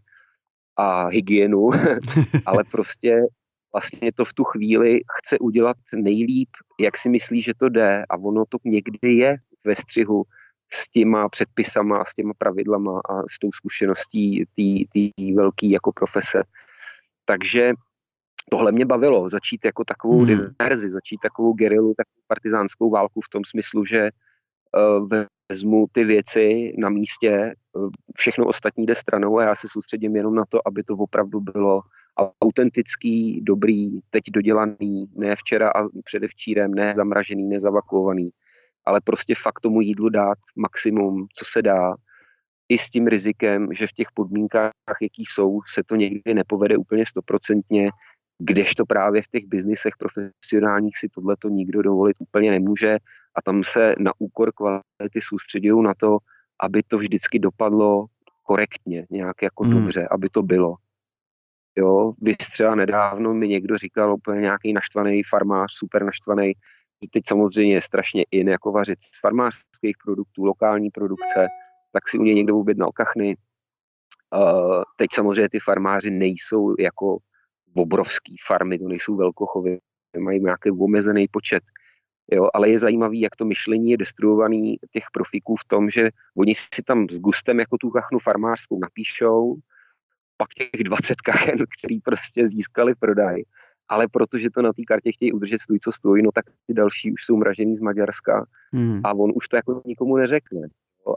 a 0.76 1.06
hygienu, 1.06 1.68
ale 2.46 2.64
prostě 2.64 3.20
vlastně 3.72 4.12
to 4.12 4.24
v 4.24 4.32
tu 4.32 4.44
chvíli 4.44 5.00
chce 5.18 5.38
udělat 5.38 5.76
nejlíp, 5.94 6.48
jak 6.80 6.98
si 6.98 7.08
myslí, 7.08 7.42
že 7.42 7.52
to 7.54 7.68
jde 7.68 8.04
a 8.10 8.16
ono 8.16 8.44
to 8.48 8.58
někdy 8.64 9.12
je 9.12 9.36
ve 9.64 9.74
střihu 9.74 10.24
s 10.72 10.90
těma 10.90 11.28
předpisama 11.28 12.04
s 12.04 12.14
těma 12.14 12.32
pravidlama 12.38 13.00
a 13.10 13.22
s 13.22 13.38
tou 13.38 13.52
zkušeností 13.52 14.44
té 14.92 15.34
velké 15.34 15.66
jako 15.66 15.92
profese. 15.92 16.42
Takže 17.24 17.72
tohle 18.50 18.72
mě 18.72 18.84
bavilo, 18.84 19.28
začít 19.28 19.64
jako 19.64 19.84
takovou 19.84 20.18
hmm. 20.18 20.26
diverzi, 20.26 20.88
začít 20.88 21.18
takovou 21.22 21.52
gerilu, 21.52 21.94
takovou 21.96 22.22
partizánskou 22.26 22.90
válku 22.90 23.20
v 23.20 23.28
tom 23.28 23.42
smyslu, 23.44 23.84
že 23.84 24.10
uh, 24.10 25.08
vezmu 25.48 25.86
ty 25.92 26.04
věci 26.04 26.72
na 26.78 26.88
místě, 26.88 27.54
uh, 27.72 27.90
všechno 28.16 28.46
ostatní 28.46 28.86
jde 28.86 28.94
stranou 28.94 29.38
a 29.38 29.42
já 29.42 29.54
se 29.54 29.68
soustředím 29.70 30.16
jenom 30.16 30.34
na 30.34 30.44
to, 30.48 30.68
aby 30.68 30.82
to 30.82 30.94
opravdu 30.94 31.40
bylo 31.40 31.80
autentický, 32.42 33.40
dobrý, 33.42 34.00
teď 34.10 34.22
dodělaný, 34.30 35.06
ne 35.16 35.36
včera 35.36 35.70
a 35.70 35.82
předevčírem, 36.04 36.74
ne 36.74 36.94
zamražený, 36.94 37.48
nezavakuovaný, 37.48 38.30
ale 38.86 39.00
prostě 39.04 39.34
fakt 39.42 39.60
tomu 39.60 39.80
jídlu 39.80 40.08
dát 40.08 40.38
maximum, 40.56 41.26
co 41.34 41.44
se 41.44 41.62
dá 41.62 41.94
i 42.68 42.78
s 42.78 42.90
tím 42.90 43.06
rizikem, 43.06 43.68
že 43.72 43.86
v 43.86 43.92
těch 43.92 44.06
podmínkách, 44.14 44.72
jakých 45.02 45.30
jsou, 45.30 45.60
se 45.68 45.82
to 45.82 45.96
někdy 45.96 46.34
nepovede 46.34 46.76
úplně 46.76 47.06
stoprocentně, 47.06 47.90
kdežto 48.38 48.86
právě 48.86 49.22
v 49.22 49.28
těch 49.28 49.46
biznisech 49.46 49.92
profesionálních 49.98 50.98
si 50.98 51.08
tohle 51.08 51.36
to 51.36 51.48
nikdo 51.48 51.82
dovolit 51.82 52.16
úplně 52.18 52.50
nemůže 52.50 52.98
a 53.34 53.42
tam 53.42 53.62
se 53.64 53.94
na 53.98 54.12
úkor 54.18 54.52
kvality 54.52 55.20
soustředují 55.22 55.84
na 55.84 55.94
to, 55.94 56.18
aby 56.62 56.82
to 56.82 56.98
vždycky 56.98 57.38
dopadlo 57.38 58.06
korektně, 58.42 59.06
nějak 59.10 59.42
jako 59.42 59.64
hmm. 59.64 59.72
dobře, 59.72 60.08
aby 60.10 60.28
to 60.28 60.42
bylo. 60.42 60.74
Jo, 61.76 62.12
vy 62.20 62.36
třeba 62.36 62.74
nedávno 62.74 63.34
mi 63.34 63.48
někdo 63.48 63.78
říkal 63.78 64.14
úplně 64.14 64.40
nějaký 64.40 64.72
naštvaný 64.72 65.22
farmář, 65.22 65.72
super 65.72 66.04
naštvaný, 66.04 66.52
že 67.02 67.08
teď 67.10 67.22
samozřejmě 67.26 67.74
je 67.74 67.80
strašně 67.80 68.24
in 68.30 68.48
jako 68.48 68.72
vařit 68.72 69.00
z 69.00 69.20
farmářských 69.20 69.96
produktů, 70.04 70.44
lokální 70.44 70.90
produkce, 70.90 71.46
tak 71.92 72.08
si 72.08 72.18
u 72.18 72.22
něj 72.22 72.34
někdo 72.34 72.58
objednal 72.58 72.92
kachny. 72.92 73.36
Uh, 74.34 74.82
teď 74.96 75.10
samozřejmě 75.12 75.48
ty 75.48 75.58
farmáři 75.58 76.10
nejsou 76.10 76.74
jako 76.78 77.18
obrovský 77.74 78.36
farmy, 78.46 78.78
to 78.78 78.88
nejsou 78.88 79.16
velkochovy, 79.16 79.78
mají 80.18 80.40
nějaký 80.40 80.70
omezený 80.70 81.26
počet. 81.30 81.62
Jo, 82.32 82.48
ale 82.54 82.68
je 82.68 82.78
zajímavý, 82.78 83.20
jak 83.20 83.36
to 83.36 83.44
myšlení 83.44 83.90
je 83.90 83.96
destruovaný 83.96 84.76
těch 84.90 85.04
profiků 85.12 85.56
v 85.56 85.64
tom, 85.64 85.90
že 85.90 86.10
oni 86.36 86.54
si 86.54 86.82
tam 86.86 87.06
s 87.10 87.18
gustem 87.18 87.60
jako 87.60 87.78
tu 87.78 87.90
kachnu 87.90 88.18
farmářskou 88.18 88.78
napíšou, 88.78 89.56
pak 90.36 90.48
těch 90.54 90.84
20 90.84 91.20
kachen, 91.20 91.58
který 91.78 92.00
prostě 92.00 92.48
získali 92.48 92.94
prodaj, 92.94 93.42
ale 93.88 94.08
protože 94.08 94.50
to 94.50 94.62
na 94.62 94.72
té 94.72 94.82
kartě 94.82 95.12
chtějí 95.12 95.32
udržet 95.32 95.60
stůj, 95.60 95.78
co 95.78 95.92
stojí, 95.92 96.22
no 96.22 96.30
tak 96.32 96.44
ty 96.66 96.74
další 96.74 97.12
už 97.12 97.24
jsou 97.24 97.36
mražený 97.36 97.76
z 97.76 97.80
Maďarska 97.80 98.46
hmm. 98.72 99.00
a 99.04 99.14
on 99.14 99.32
už 99.34 99.48
to 99.48 99.56
jako 99.56 99.82
nikomu 99.86 100.16
neřekne. 100.16 100.68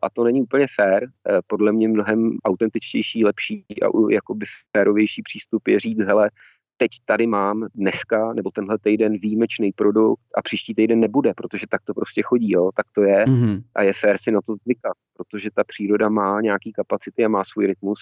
A 0.01 0.09
to 0.09 0.23
není 0.23 0.41
úplně 0.41 0.65
fér, 0.75 1.03
eh, 1.03 1.39
podle 1.47 1.71
mě 1.71 1.87
mnohem 1.87 2.37
autentičtější, 2.45 3.25
lepší 3.25 3.65
a 3.83 4.11
jakoby 4.11 4.45
férovější 4.77 5.21
přístup 5.21 5.67
je 5.67 5.79
říct, 5.79 5.99
hele, 5.99 6.29
teď 6.77 6.91
tady 7.05 7.27
mám 7.27 7.67
dneska 7.75 8.33
nebo 8.33 8.51
tenhle 8.51 8.77
týden 8.79 9.13
výjimečný 9.13 9.71
produkt 9.71 10.25
a 10.37 10.41
příští 10.41 10.73
týden 10.73 10.99
nebude, 10.99 11.33
protože 11.33 11.65
tak 11.69 11.81
to 11.83 11.93
prostě 11.93 12.21
chodí, 12.21 12.51
jo, 12.51 12.69
tak 12.75 12.85
to 12.91 13.03
je 13.03 13.25
mm-hmm. 13.25 13.61
a 13.75 13.83
je 13.83 13.93
fér 13.93 14.17
si 14.17 14.31
na 14.31 14.39
to 14.41 14.53
zvykat, 14.53 14.97
protože 15.13 15.49
ta 15.51 15.63
příroda 15.63 16.09
má 16.09 16.41
nějaký 16.41 16.71
kapacity 16.71 17.25
a 17.25 17.27
má 17.27 17.43
svůj 17.43 17.67
rytmus 17.67 17.99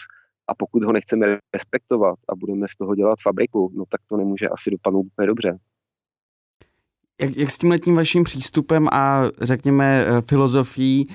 a 0.48 0.56
pokud 0.56 0.84
ho 0.84 0.92
nechceme 0.92 1.38
respektovat 1.54 2.20
a 2.30 2.36
budeme 2.36 2.68
z 2.68 2.76
toho 2.76 2.96
dělat 2.96 3.20
fabriku, 3.24 3.72
no 3.76 3.84
tak 3.90 4.02
to 4.08 4.18
nemůže 4.18 4.50
asi 4.50 4.72
dopadnout 4.72 5.06
úplně 5.06 5.28
dobře. 5.28 5.58
Jak, 7.22 7.38
jak 7.38 7.52
s 7.52 7.58
tím 7.58 7.70
letím 7.70 7.96
vaším 7.96 8.24
přístupem 8.24 8.88
a 8.92 9.24
řekněme 9.42 10.06
eh, 10.06 10.22
filozofií 10.22 11.08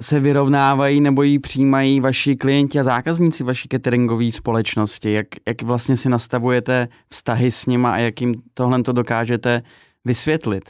se 0.00 0.20
vyrovnávají 0.20 1.00
nebo 1.00 1.22
ji 1.22 1.38
přijímají 1.38 2.00
vaši 2.00 2.36
klienti 2.36 2.80
a 2.80 2.84
zákazníci 2.84 3.44
vaší 3.44 3.68
cateringové 3.68 4.30
společnosti? 4.30 5.12
Jak, 5.12 5.26
jak 5.48 5.62
vlastně 5.62 5.96
si 5.96 6.08
nastavujete 6.08 6.88
vztahy 7.08 7.50
s 7.50 7.66
nima 7.66 7.92
a 7.92 7.96
jak 7.96 8.20
jim 8.20 8.34
tohle 8.54 8.82
to 8.82 8.92
dokážete 8.92 9.62
vysvětlit? 10.04 10.64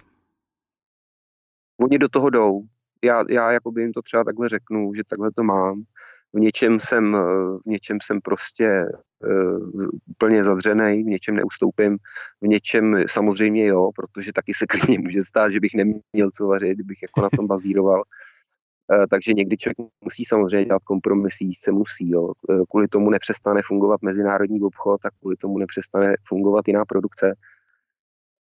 Oni 1.80 1.98
do 1.98 2.08
toho 2.08 2.30
jdou. 2.30 2.62
Já, 3.04 3.24
já 3.30 3.52
jakoby 3.52 3.82
jim 3.82 3.92
to 3.92 4.02
třeba 4.02 4.24
takhle 4.24 4.48
řeknu, 4.48 4.94
že 4.94 5.02
takhle 5.08 5.30
to 5.32 5.42
mám. 5.42 5.82
V 6.32 6.40
něčem 6.40 6.80
jsem, 6.80 7.16
v 7.66 7.66
něčem 7.66 7.98
jsem 8.02 8.20
prostě 8.20 8.84
uh, 9.24 9.88
úplně 10.06 10.44
zadřený, 10.44 11.02
v 11.02 11.06
něčem 11.06 11.36
neustoupím, 11.36 11.98
v 12.40 12.46
něčem 12.46 13.04
samozřejmě 13.06 13.66
jo, 13.66 13.90
protože 13.96 14.32
taky 14.32 14.54
se 14.54 14.66
klidně 14.66 14.98
může 14.98 15.22
stát, 15.22 15.50
že 15.50 15.60
bych 15.60 15.74
neměl 15.74 16.30
co 16.36 16.46
vařit, 16.46 16.74
kdybych 16.74 17.02
jako 17.02 17.22
na 17.22 17.28
tom 17.36 17.46
bazíroval. 17.46 18.02
Eh, 18.92 19.06
takže 19.10 19.32
někdy 19.32 19.56
člověk 19.56 19.76
musí 20.04 20.24
samozřejmě 20.24 20.64
dělat 20.64 20.82
kompromisy, 20.84 21.44
se 21.58 21.72
musí. 21.72 22.10
Jo. 22.10 22.32
Eh, 22.50 22.62
kvůli 22.70 22.88
tomu 22.88 23.10
nepřestane 23.10 23.60
fungovat 23.64 24.02
mezinárodní 24.02 24.60
obchod 24.60 25.04
a 25.04 25.10
kvůli 25.20 25.36
tomu 25.36 25.58
nepřestane 25.58 26.14
fungovat 26.28 26.68
jiná 26.68 26.84
produkce. 26.84 27.34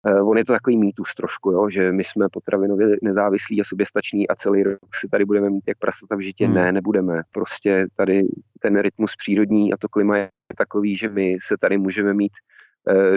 Eh, 0.07 0.21
on 0.21 0.37
je 0.37 0.45
to 0.45 0.53
takový 0.53 0.77
mýtus 0.77 1.15
trošku, 1.15 1.51
jo, 1.51 1.69
že 1.69 1.91
my 1.91 2.03
jsme 2.03 2.25
potravinově 2.31 2.87
nezávislí 3.01 3.61
a 3.61 3.63
soběstační 3.63 4.27
a 4.27 4.35
celý 4.35 4.63
rok 4.63 4.79
si 4.95 5.07
tady 5.09 5.25
budeme 5.25 5.49
mít 5.49 5.63
jak 5.67 5.77
prasata 5.77 6.15
v 6.15 6.19
žitě. 6.19 6.45
Hmm. 6.45 6.55
Ne, 6.55 6.71
nebudeme. 6.71 7.21
Prostě 7.31 7.87
tady 7.95 8.27
ten 8.59 8.79
rytmus 8.79 9.15
přírodní 9.15 9.73
a 9.73 9.77
to 9.77 9.87
klima 9.87 10.17
je 10.17 10.29
takový, 10.57 10.95
že 10.95 11.09
my 11.09 11.37
se 11.41 11.57
tady 11.57 11.77
můžeme 11.77 12.13
mít 12.13 12.31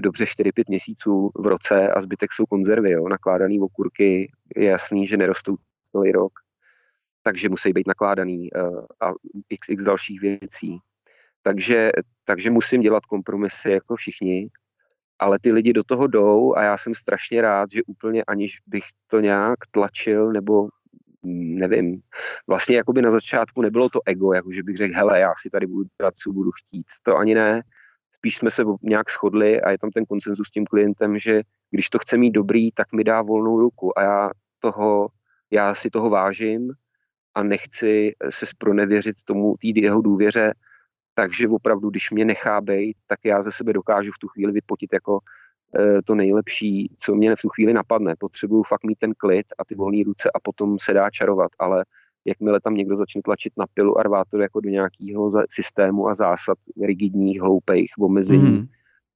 dobře 0.00 0.24
4-5 0.24 0.64
měsíců 0.68 1.30
v 1.34 1.46
roce 1.46 1.88
a 1.88 2.00
zbytek 2.00 2.32
jsou 2.32 2.46
konzervy, 2.46 2.90
jo, 2.90 3.08
nakládaný 3.08 3.60
okurky, 3.60 4.32
je 4.56 4.68
jasný, 4.68 5.06
že 5.06 5.16
nerostou 5.16 5.56
celý 5.92 6.12
rok 6.12 6.32
takže 7.22 7.48
musí 7.48 7.72
být 7.72 7.86
nakládaný 7.86 8.48
eh, 8.54 8.60
a 9.00 9.12
xx 9.60 9.84
dalších 9.84 10.20
věcí. 10.20 10.78
Takže, 11.42 11.90
takže 12.24 12.50
musím 12.50 12.80
dělat 12.80 13.06
kompromisy 13.06 13.70
jako 13.70 13.96
všichni, 13.96 14.50
ale 15.18 15.38
ty 15.38 15.52
lidi 15.52 15.72
do 15.72 15.84
toho 15.84 16.06
jdou 16.06 16.54
a 16.56 16.62
já 16.62 16.76
jsem 16.76 16.94
strašně 16.94 17.42
rád, 17.42 17.72
že 17.72 17.82
úplně 17.86 18.24
aniž 18.24 18.58
bych 18.66 18.84
to 19.06 19.20
nějak 19.20 19.58
tlačil 19.70 20.32
nebo 20.32 20.68
mm, 21.22 21.54
nevím, 21.58 22.00
vlastně 22.46 22.76
jakoby 22.76 23.02
na 23.02 23.10
začátku 23.10 23.62
nebylo 23.62 23.88
to 23.88 24.00
ego, 24.06 24.32
jako 24.32 24.52
že 24.52 24.62
bych 24.62 24.76
řekl, 24.76 24.94
hele, 24.94 25.20
já 25.20 25.32
si 25.42 25.50
tady 25.50 25.66
budu 25.66 25.84
dělat, 25.98 26.14
co 26.16 26.32
budu 26.32 26.50
chtít. 26.50 26.86
To 27.02 27.16
ani 27.16 27.34
ne. 27.34 27.62
Spíš 28.12 28.36
jsme 28.36 28.50
se 28.50 28.64
nějak 28.82 29.10
shodli 29.10 29.60
a 29.60 29.70
je 29.70 29.78
tam 29.78 29.90
ten 29.90 30.04
konsenzus 30.04 30.48
s 30.48 30.50
tím 30.50 30.66
klientem, 30.66 31.18
že 31.18 31.42
když 31.70 31.88
to 31.90 31.98
chce 31.98 32.16
mít 32.16 32.30
dobrý, 32.30 32.72
tak 32.72 32.92
mi 32.92 33.04
dá 33.04 33.22
volnou 33.22 33.60
ruku 33.60 33.98
a 33.98 34.02
já 34.02 34.30
toho, 34.60 35.08
já 35.50 35.74
si 35.74 35.90
toho 35.90 36.10
vážím 36.10 36.72
a 37.34 37.42
nechci 37.42 38.14
se 38.30 38.46
spronevěřit 38.46 39.16
tomu 39.24 39.54
té 39.56 39.80
jeho 39.80 40.02
důvěře, 40.02 40.54
takže 41.14 41.48
opravdu, 41.48 41.90
když 41.90 42.10
mě 42.10 42.24
nechá 42.24 42.60
být, 42.60 42.96
tak 43.06 43.18
já 43.24 43.42
ze 43.42 43.52
sebe 43.52 43.72
dokážu 43.72 44.12
v 44.12 44.18
tu 44.18 44.28
chvíli 44.28 44.52
vypotit 44.52 44.92
jako 44.92 45.18
e, 45.78 46.02
to 46.02 46.14
nejlepší, 46.14 46.96
co 46.98 47.14
mě 47.14 47.36
v 47.36 47.40
tu 47.40 47.48
chvíli 47.48 47.72
napadne. 47.72 48.14
Potřebuju 48.18 48.62
fakt 48.62 48.84
mít 48.84 48.98
ten 48.98 49.12
klid 49.18 49.46
a 49.58 49.64
ty 49.64 49.74
volné 49.74 50.04
ruce 50.04 50.30
a 50.34 50.40
potom 50.40 50.76
se 50.80 50.92
dá 50.92 51.10
čarovat, 51.10 51.50
ale 51.58 51.84
jakmile 52.24 52.60
tam 52.60 52.74
někdo 52.74 52.96
začne 52.96 53.22
tlačit 53.22 53.52
na 53.56 53.66
pilu 53.74 53.98
a 53.98 54.02
rvát 54.02 54.28
to 54.30 54.38
jako 54.38 54.60
do 54.60 54.68
nějakého 54.68 55.30
systému 55.50 56.08
a 56.08 56.14
zásad 56.14 56.58
rigidních, 56.82 57.40
hloupých, 57.40 57.92
omezení, 57.98 58.50
mm. 58.50 58.66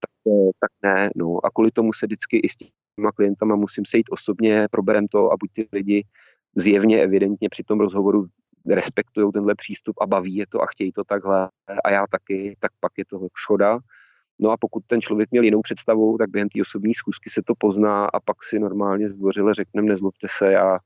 tak, 0.00 0.32
e, 0.32 0.50
tak 0.60 0.70
ne. 0.82 1.10
No. 1.16 1.46
A 1.46 1.50
kvůli 1.50 1.70
tomu 1.70 1.92
se 1.92 2.06
vždycky 2.06 2.38
i 2.38 2.48
s 2.48 2.56
těma 2.56 3.12
klientama 3.12 3.56
musím 3.56 3.84
sejít 3.84 4.06
osobně, 4.10 4.68
proberem 4.70 5.08
to 5.08 5.32
a 5.32 5.36
buď 5.40 5.50
ty 5.52 5.68
lidi 5.72 6.04
zjevně, 6.56 7.02
evidentně 7.02 7.48
při 7.48 7.62
tom 7.62 7.80
rozhovoru 7.80 8.26
respektují 8.66 9.32
tenhle 9.32 9.54
přístup 9.54 9.96
a 10.00 10.06
baví 10.06 10.34
je 10.34 10.46
to 10.46 10.62
a 10.62 10.66
chtějí 10.66 10.92
to 10.92 11.04
takhle 11.04 11.48
a 11.84 11.90
já 11.90 12.04
taky, 12.10 12.56
tak 12.58 12.70
pak 12.80 12.92
je 12.98 13.04
to 13.04 13.28
schoda. 13.36 13.78
No 14.38 14.50
a 14.50 14.56
pokud 14.56 14.84
ten 14.86 15.00
člověk 15.00 15.30
měl 15.30 15.44
jinou 15.44 15.62
představu, 15.62 16.18
tak 16.18 16.30
během 16.30 16.48
té 16.48 16.60
osobní 16.60 16.94
schůzky 16.94 17.30
se 17.30 17.42
to 17.46 17.54
pozná 17.58 18.04
a 18.04 18.20
pak 18.20 18.44
si 18.44 18.58
normálně 18.58 19.08
zdvořile 19.08 19.54
řekneme, 19.54 19.88
nezlobte 19.88 20.26
se, 20.30 20.52
já 20.52 20.78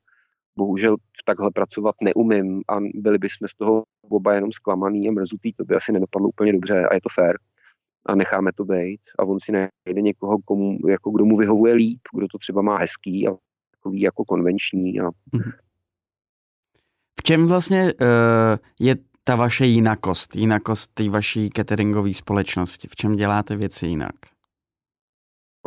bohužel 0.57 0.97
takhle 1.25 1.51
pracovat 1.51 1.95
neumím 2.03 2.63
a 2.69 2.77
byli 2.95 3.19
bychom 3.19 3.49
z 3.49 3.55
toho 3.55 3.83
oba 4.03 4.35
jenom 4.35 4.53
zklamaný 4.53 5.09
a 5.09 5.13
mrzutý, 5.13 5.53
to 5.53 5.65
by 5.65 5.75
asi 5.75 5.93
nedopadlo 5.93 6.29
úplně 6.29 6.53
dobře 6.53 6.87
a 6.87 6.95
je 6.95 7.01
to 7.01 7.09
fér 7.09 7.39
a 8.07 8.15
necháme 8.15 8.53
to 8.53 8.65
být 8.65 9.01
a 9.19 9.25
on 9.25 9.41
si 9.41 9.53
najde 9.53 10.01
někoho, 10.03 10.39
komu, 10.45 10.79
jako 10.89 11.11
kdo 11.11 11.25
mu 11.25 11.37
vyhovuje 11.37 11.75
líp, 11.75 12.01
kdo 12.15 12.27
to 12.29 12.39
třeba 12.39 12.63
má 12.63 12.79
hezký 12.79 13.29
a 13.29 13.31
takový 13.81 14.01
jako 14.01 14.25
konvenční. 14.25 15.01
A... 15.01 15.05
Mhm. 15.33 15.51
V 17.21 17.23
čem 17.23 17.47
vlastně 17.47 17.95
uh, 18.01 18.09
je 18.81 18.97
ta 19.25 19.37
vaše 19.37 19.67
jinakost, 19.67 20.37
jinakost 20.37 20.91
té 20.95 21.09
vaší 21.09 21.51
cateringové 21.51 22.15
společnosti? 22.15 22.89
V 22.89 22.97
čem 22.97 23.17
děláte 23.17 23.57
věci 23.57 23.87
jinak? 23.87 24.15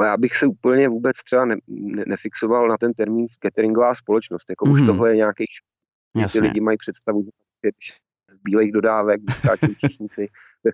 Já 0.04 0.18
bych 0.18 0.36
se 0.36 0.46
úplně 0.46 0.90
vůbec 0.90 1.18
třeba 1.24 1.46
ne, 1.46 1.56
ne, 1.68 2.04
nefixoval 2.08 2.68
na 2.68 2.78
ten 2.78 2.94
termín 2.94 3.28
cateringová 3.40 3.96
společnost. 3.96 4.50
Jako 4.50 4.66
mm-hmm. 4.66 4.74
už 4.74 4.82
mhm. 4.82 4.88
tohle 4.88 5.10
je 5.10 5.16
nějaký 5.16 5.46
Ty 6.32 6.40
lidi 6.40 6.62
mají 6.62 6.78
představu, 6.78 7.24
že 7.24 7.72
z 8.30 8.38
bílých 8.38 8.72
dodávek 8.72 9.22
vyskáčí 9.28 9.76
číšníci 9.76 10.28
ve 10.64 10.72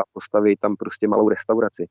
a 0.00 0.02
postaví 0.12 0.56
tam 0.56 0.76
prostě 0.76 1.08
malou 1.08 1.28
restauraci. 1.28 1.86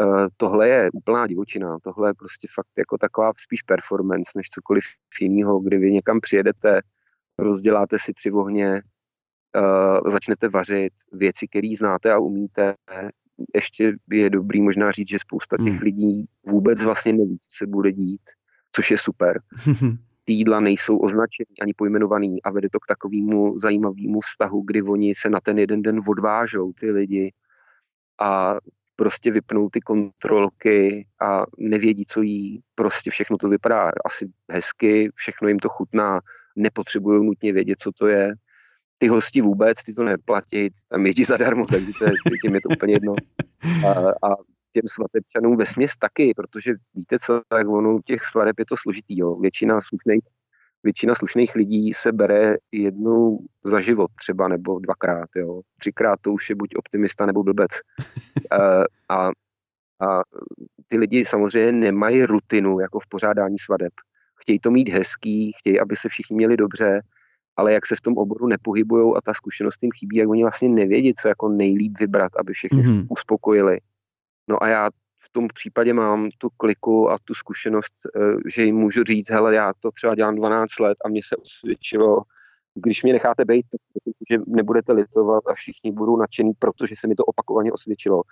Uh, 0.00 0.26
tohle 0.36 0.68
je 0.68 0.90
úplná 0.92 1.26
divočina, 1.26 1.78
tohle 1.82 2.10
je 2.10 2.14
prostě 2.14 2.48
fakt 2.54 2.78
jako 2.78 2.98
taková 2.98 3.32
spíš 3.38 3.62
performance, 3.62 4.30
než 4.36 4.48
cokoliv 4.48 4.84
jiného, 5.20 5.60
kdy 5.60 5.78
vy 5.78 5.92
někam 5.92 6.20
přijedete, 6.20 6.80
rozděláte 7.38 7.98
si 7.98 8.12
tři 8.12 8.30
ohně, 8.30 8.82
uh, 9.56 10.10
začnete 10.10 10.48
vařit 10.48 10.92
věci, 11.12 11.48
které 11.48 11.68
znáte 11.78 12.12
a 12.12 12.18
umíte. 12.18 12.74
Ještě 13.54 13.92
je 14.10 14.30
dobrý 14.30 14.62
možná 14.62 14.90
říct, 14.90 15.08
že 15.08 15.18
spousta 15.18 15.56
těch 15.56 15.74
hmm. 15.74 15.82
lidí 15.82 16.26
vůbec 16.46 16.82
vlastně 16.82 17.12
neví, 17.12 17.38
co 17.38 17.48
se 17.50 17.66
bude 17.66 17.92
dít, 17.92 18.22
což 18.72 18.90
je 18.90 18.98
super. 18.98 19.40
Ty 20.24 20.32
jídla 20.32 20.60
nejsou 20.60 20.98
označený 20.98 21.60
ani 21.62 21.74
pojmenovaný 21.74 22.42
a 22.42 22.50
vede 22.50 22.68
to 22.68 22.80
k 22.80 22.86
takovému 22.86 23.58
zajímavému 23.58 24.20
vztahu, 24.20 24.62
kdy 24.66 24.82
oni 24.82 25.14
se 25.14 25.30
na 25.30 25.40
ten 25.40 25.58
jeden 25.58 25.82
den 25.82 26.00
odvážou, 26.08 26.72
ty 26.72 26.90
lidi, 26.90 27.32
a 28.20 28.56
prostě 29.00 29.30
vypnou 29.30 29.68
ty 29.70 29.80
kontrolky 29.80 31.06
a 31.20 31.44
nevědí, 31.58 32.04
co 32.04 32.22
jí. 32.22 32.60
Prostě 32.74 33.10
všechno 33.10 33.36
to 33.36 33.48
vypadá 33.48 33.90
asi 34.04 34.28
hezky, 34.50 35.10
všechno 35.14 35.48
jim 35.48 35.58
to 35.58 35.68
chutná, 35.68 36.20
nepotřebují 36.56 37.26
nutně 37.26 37.52
vědět, 37.52 37.78
co 37.80 37.90
to 37.98 38.06
je. 38.06 38.34
ty 38.98 39.08
hosti 39.08 39.40
vůbec, 39.40 39.84
ty 39.84 39.94
to 39.94 40.04
neplatí, 40.04 40.68
tam 40.88 41.06
jedí 41.06 41.24
zadarmo, 41.24 41.66
takže 41.66 41.92
to 41.98 42.04
je, 42.04 42.12
tím 42.44 42.54
je 42.54 42.60
to 42.60 42.68
úplně 42.68 42.94
jedno. 42.94 43.14
A, 43.88 43.90
a 44.10 44.36
těm 44.72 44.82
svatebčanům 44.86 45.56
ve 45.56 45.66
směs 45.66 45.96
taky, 45.96 46.32
protože 46.36 46.74
víte 46.94 47.18
co, 47.18 47.40
tak 47.48 47.68
ono 47.68 48.00
těch 48.04 48.24
svateb 48.24 48.58
je 48.58 48.64
to 48.68 48.76
složitý, 48.76 49.18
jo. 49.18 49.36
Většina 49.36 49.80
slušných, 49.80 50.24
většina 50.82 51.14
slušných 51.14 51.54
lidí 51.54 51.94
se 51.94 52.12
bere 52.12 52.56
jednou 52.72 53.38
za 53.64 53.80
život 53.80 54.10
třeba, 54.14 54.48
nebo 54.48 54.78
dvakrát, 54.78 55.28
jo. 55.36 55.60
Třikrát 55.78 56.20
to 56.20 56.32
už 56.32 56.50
je 56.50 56.56
buď 56.56 56.76
optimista, 56.76 57.26
nebo 57.26 57.42
blbec. 57.42 57.70
a, 59.08 59.28
a 60.00 60.22
ty 60.88 60.98
lidi 60.98 61.24
samozřejmě 61.24 61.72
nemají 61.72 62.24
rutinu 62.24 62.80
jako 62.80 63.00
v 63.00 63.06
pořádání 63.08 63.58
svadeb. 63.58 63.92
Chtějí 64.40 64.58
to 64.58 64.70
mít 64.70 64.88
hezký, 64.88 65.52
chtějí, 65.58 65.80
aby 65.80 65.96
se 65.96 66.08
všichni 66.08 66.36
měli 66.36 66.56
dobře, 66.56 67.00
ale 67.56 67.72
jak 67.72 67.86
se 67.86 67.96
v 67.96 68.00
tom 68.00 68.18
oboru 68.18 68.46
nepohybují 68.46 69.14
a 69.16 69.20
ta 69.20 69.34
zkušenost 69.34 69.82
jim 69.82 69.92
chybí, 69.98 70.16
jak 70.16 70.28
oni 70.28 70.42
vlastně 70.42 70.68
nevědí, 70.68 71.14
co 71.14 71.28
jako 71.28 71.48
nejlíp 71.48 71.98
vybrat, 72.00 72.32
aby 72.36 72.52
všechny 72.52 72.82
mm-hmm. 72.82 73.06
uspokojili. 73.10 73.78
No 74.48 74.62
a 74.62 74.68
já 74.68 74.88
v 75.20 75.32
tom 75.32 75.48
případě 75.48 75.94
mám 75.94 76.28
tu 76.38 76.48
kliku 76.56 77.10
a 77.10 77.18
tu 77.24 77.34
zkušenost, 77.34 77.94
eh, 78.16 78.20
že 78.54 78.64
jim 78.64 78.76
můžu 78.76 79.04
říct, 79.04 79.30
hele, 79.30 79.54
já 79.54 79.72
to 79.80 79.90
třeba 79.90 80.14
dělám 80.14 80.34
12 80.34 80.80
let 80.80 80.98
a 81.04 81.08
mně 81.08 81.20
se 81.24 81.36
osvědčilo, 81.36 82.22
když 82.74 83.02
mě 83.02 83.12
necháte 83.12 83.44
být, 83.44 83.66
tak 83.72 83.80
myslím 83.94 84.12
si, 84.14 84.24
že 84.30 84.38
nebudete 84.46 84.92
litovat 84.92 85.46
a 85.46 85.54
všichni 85.54 85.92
budou 85.92 86.16
nadšený, 86.16 86.52
protože 86.58 86.94
se 86.98 87.08
mi 87.08 87.14
to 87.14 87.24
opakovaně 87.24 87.72
osvědčilo. 87.72 88.22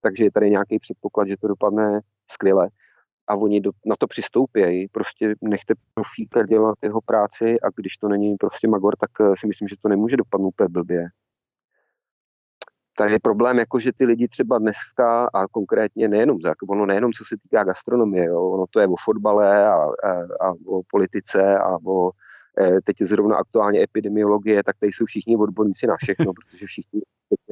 Takže 0.00 0.24
je 0.24 0.32
tady 0.32 0.50
nějaký 0.50 0.78
předpoklad, 0.78 1.28
že 1.28 1.36
to 1.36 1.48
dopadne 1.48 2.00
skvěle 2.30 2.68
a 3.28 3.34
oni 3.34 3.60
do, 3.60 3.70
na 3.86 3.96
to 3.98 4.06
přistoupějí. 4.06 4.88
Prostě 4.88 5.34
nechte 5.42 5.74
profíka 5.94 6.46
dělat 6.46 6.78
jeho 6.82 7.00
práci 7.00 7.60
a 7.60 7.66
když 7.76 7.96
to 7.96 8.08
není 8.08 8.36
prostě 8.36 8.68
magor, 8.68 8.96
tak 8.96 9.10
eh, 9.20 9.36
si 9.38 9.46
myslím, 9.46 9.68
že 9.68 9.76
to 9.82 9.88
nemůže 9.88 10.16
dopadnout 10.16 10.48
úplně 10.48 10.68
blbě. 10.68 11.08
Tady 12.98 13.12
je 13.12 13.18
problém, 13.22 13.58
jako 13.58 13.80
že 13.80 13.92
ty 13.92 14.04
lidi 14.04 14.28
třeba 14.28 14.58
dneska 14.58 15.28
a 15.34 15.46
konkrétně 15.46 16.08
nejenom, 16.08 16.38
ono 16.68 16.86
nejenom 16.86 17.12
co 17.12 17.24
se 17.24 17.36
týká 17.42 17.64
gastronomie, 17.64 18.24
jo, 18.24 18.40
ono 18.40 18.64
to 18.70 18.80
je 18.80 18.86
o 18.86 18.94
fotbale 19.04 19.68
a, 19.68 19.74
a, 19.74 20.10
a 20.40 20.52
o 20.66 20.82
politice 20.90 21.58
a 21.58 21.76
o 21.86 22.10
eh, 22.60 22.80
teď 22.84 23.00
je 23.00 23.06
zrovna 23.06 23.36
aktuálně 23.36 23.82
epidemiologie, 23.82 24.64
tak 24.64 24.76
tady 24.80 24.92
jsou 24.92 25.04
všichni 25.04 25.36
odborníci 25.36 25.86
na 25.86 25.96
všechno, 25.96 26.24
protože 26.38 26.66
všichni 26.66 27.00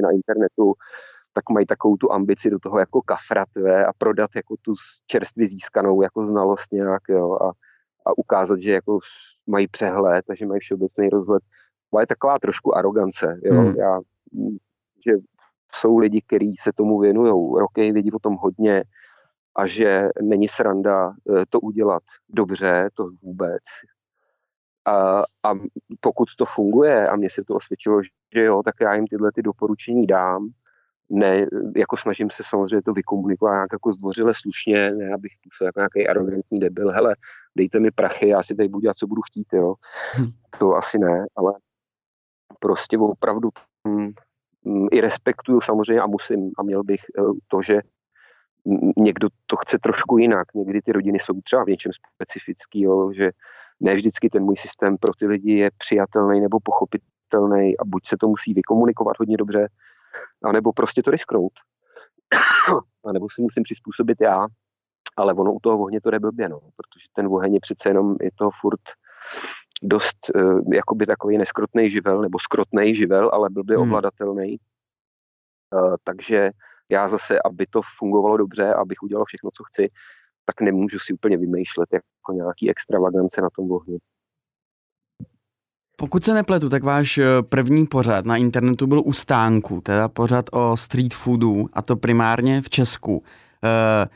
na 0.03 0.11
internetu 0.11 0.75
tak 1.33 1.51
mají 1.51 1.67
takovou 1.67 1.97
tu 1.97 2.13
ambici 2.13 2.51
do 2.51 2.59
toho 2.59 2.79
jako 2.79 3.03
kafrat 3.03 3.49
a 3.89 3.93
prodat 3.99 4.31
jako 4.37 4.55
tu 4.63 4.73
čerstvě 5.07 5.49
získanou 5.49 6.03
jako 6.03 6.27
znalost 6.27 6.73
nějak 6.73 7.03
jo, 7.09 7.33
a, 7.35 7.49
a 8.07 8.19
ukázat, 8.19 8.61
že 8.61 8.73
jako 8.73 8.99
mají 9.47 9.69
přehled 9.69 10.31
a 10.31 10.35
že 10.35 10.47
mají 10.47 10.61
všeobecný 10.61 11.09
rozhled. 11.09 11.43
To 11.91 12.01
je 12.01 12.07
taková 12.07 12.39
trošku 12.39 12.77
arogance. 12.77 13.41
Jo. 13.45 13.61
Hmm. 13.61 13.75
Já, 13.79 14.01
že 15.07 15.13
jsou 15.75 15.99
lidi, 15.99 16.23
kteří 16.27 16.55
se 16.61 16.73
tomu 16.73 17.01
věnují 17.01 17.61
roky, 17.61 17.93
vědí 17.93 18.13
o 18.13 18.19
tom 18.19 18.37
hodně 18.37 18.85
a 19.57 19.67
že 19.67 20.09
není 20.23 20.49
sranda 20.49 21.11
eh, 21.11 21.45
to 21.51 21.61
udělat 21.61 22.03
dobře, 22.29 22.89
to 22.95 23.11
vůbec. 23.23 23.63
A, 24.85 25.21
a 25.21 25.55
pokud 26.01 26.29
to 26.39 26.45
funguje 26.45 27.09
a 27.09 27.17
mně 27.17 27.31
se 27.31 27.45
to 27.45 27.55
osvědčilo, 27.55 28.03
že 28.35 28.43
jo, 28.43 28.63
tak 28.63 28.75
já 28.81 28.95
jim 28.95 29.07
tyhle 29.07 29.33
ty 29.33 29.43
doporučení 29.43 30.07
dám 30.07 30.49
ne, 31.11 31.47
jako 31.77 31.97
snažím 31.97 32.31
se 32.31 32.43
samozřejmě 32.47 32.83
to 32.83 32.93
vykomunikovat 32.93 33.53
nějak 33.53 33.73
jako 33.73 33.93
zdvořile 33.93 34.33
slušně, 34.35 34.91
ne 34.91 35.15
abych 35.15 35.33
působil 35.43 35.69
jako 35.69 35.79
nějaký 35.81 36.09
arrogantní 36.09 36.61
debil, 36.61 36.91
hele, 36.91 37.17
dejte 37.57 37.81
mi 37.81 37.91
prachy, 37.91 38.29
já 38.29 38.43
si 38.43 38.55
tady 38.55 38.69
budu 38.69 38.81
dělat, 38.81 38.97
co 38.97 39.07
budu 39.07 39.23
chtít, 39.23 39.47
jo. 39.53 39.75
Hm. 40.19 40.31
To 40.59 40.77
asi 40.77 40.99
ne, 40.99 41.27
ale 41.37 41.53
prostě 42.61 42.99
opravdu 42.99 43.51
i 44.93 45.01
respektuju 45.01 45.61
samozřejmě 45.61 46.01
a 46.01 46.07
musím 46.07 46.51
a 46.59 46.63
měl 46.63 46.83
bych 46.85 47.01
eh, 47.19 47.23
to, 47.49 47.63
že 47.63 47.81
někdo 48.99 49.29
to 49.47 49.57
chce 49.57 49.79
trošku 49.79 50.19
jinak. 50.19 50.55
Někdy 50.55 50.83
ty 50.83 50.93
rodiny 50.93 51.19
jsou 51.19 51.41
třeba 51.41 51.65
v 51.65 51.69
něčem 51.69 51.93
specifický, 52.15 52.83
jo, 52.83 53.13
že 53.13 53.31
ne 53.81 53.95
vždycky 53.95 54.29
ten 54.29 54.45
můj 54.45 54.57
systém 54.57 54.97
pro 54.97 55.13
ty 55.19 55.27
lidi 55.27 55.53
je 55.53 55.71
přijatelný 55.79 56.41
nebo 56.41 56.59
pochopitelný 56.63 57.79
a 57.79 57.85
buď 57.85 58.07
se 58.07 58.17
to 58.21 58.29
musí 58.29 58.55
vykomunikovat 58.55 59.19
hodně 59.19 59.37
dobře, 59.37 59.69
anebo 60.45 60.73
prostě 60.73 61.03
to 61.03 61.11
risknout. 61.11 61.53
a 63.07 63.13
nebo 63.13 63.27
si 63.31 63.43
musím 63.43 63.63
přizpůsobit 63.63 64.21
já, 64.21 64.47
ale 65.17 65.35
ono 65.35 65.53
u 65.53 65.61
toho 65.61 65.79
ohně 65.79 66.01
to 66.01 66.11
jde 66.11 66.19
blbě, 66.19 66.49
no, 66.49 66.61
protože 66.61 67.07
ten 67.13 67.27
oheň 67.27 67.55
je 67.55 67.61
přece 67.61 67.89
jenom, 67.91 68.17
je 68.21 68.31
to 68.35 68.51
furt 68.61 68.81
dost 69.83 70.17
uh, 70.35 70.61
jakoby 70.75 71.07
takový 71.07 71.39
neskrotný 71.39 71.91
živel, 71.91 72.23
nebo 72.23 72.39
skrotný 72.39 72.95
živel, 72.95 73.31
ale 73.33 73.51
blbě 73.51 73.77
hmm. 73.77 73.89
ovladatelný. 73.89 74.57
Uh, 75.75 75.95
takže 76.05 76.51
já 76.89 77.09
zase, 77.09 77.39
aby 77.45 77.67
to 77.67 77.81
fungovalo 77.99 78.37
dobře, 78.37 78.75
abych 78.75 79.03
udělal 79.03 79.25
všechno, 79.25 79.51
co 79.57 79.65
chci, 79.65 79.89
tak 80.45 80.61
nemůžu 80.61 80.99
si 80.99 81.13
úplně 81.13 81.37
vymýšlet 81.37 81.89
jako 81.93 82.33
nějaký 82.33 82.71
extravagance 82.71 83.43
na 83.43 83.49
tom 83.57 83.73
ohni. 83.73 83.99
Pokud 85.99 86.25
se 86.25 86.35
nepletu, 86.35 86.69
tak 86.69 86.83
váš 86.83 87.19
eh, 87.19 87.25
první 87.43 87.87
pořad 87.87 88.25
na 88.25 88.37
internetu 88.37 88.87
byl 88.87 89.03
u 89.05 89.13
stánku, 89.13 89.81
teda 89.81 90.09
pořad 90.09 90.45
o 90.53 90.77
street 90.77 91.15
foodu, 91.15 91.69
a 91.73 91.83
to 91.83 91.97
primárně 91.97 92.63
v 92.63 92.71
Česku. 92.71 93.23
Eh, 93.65 94.09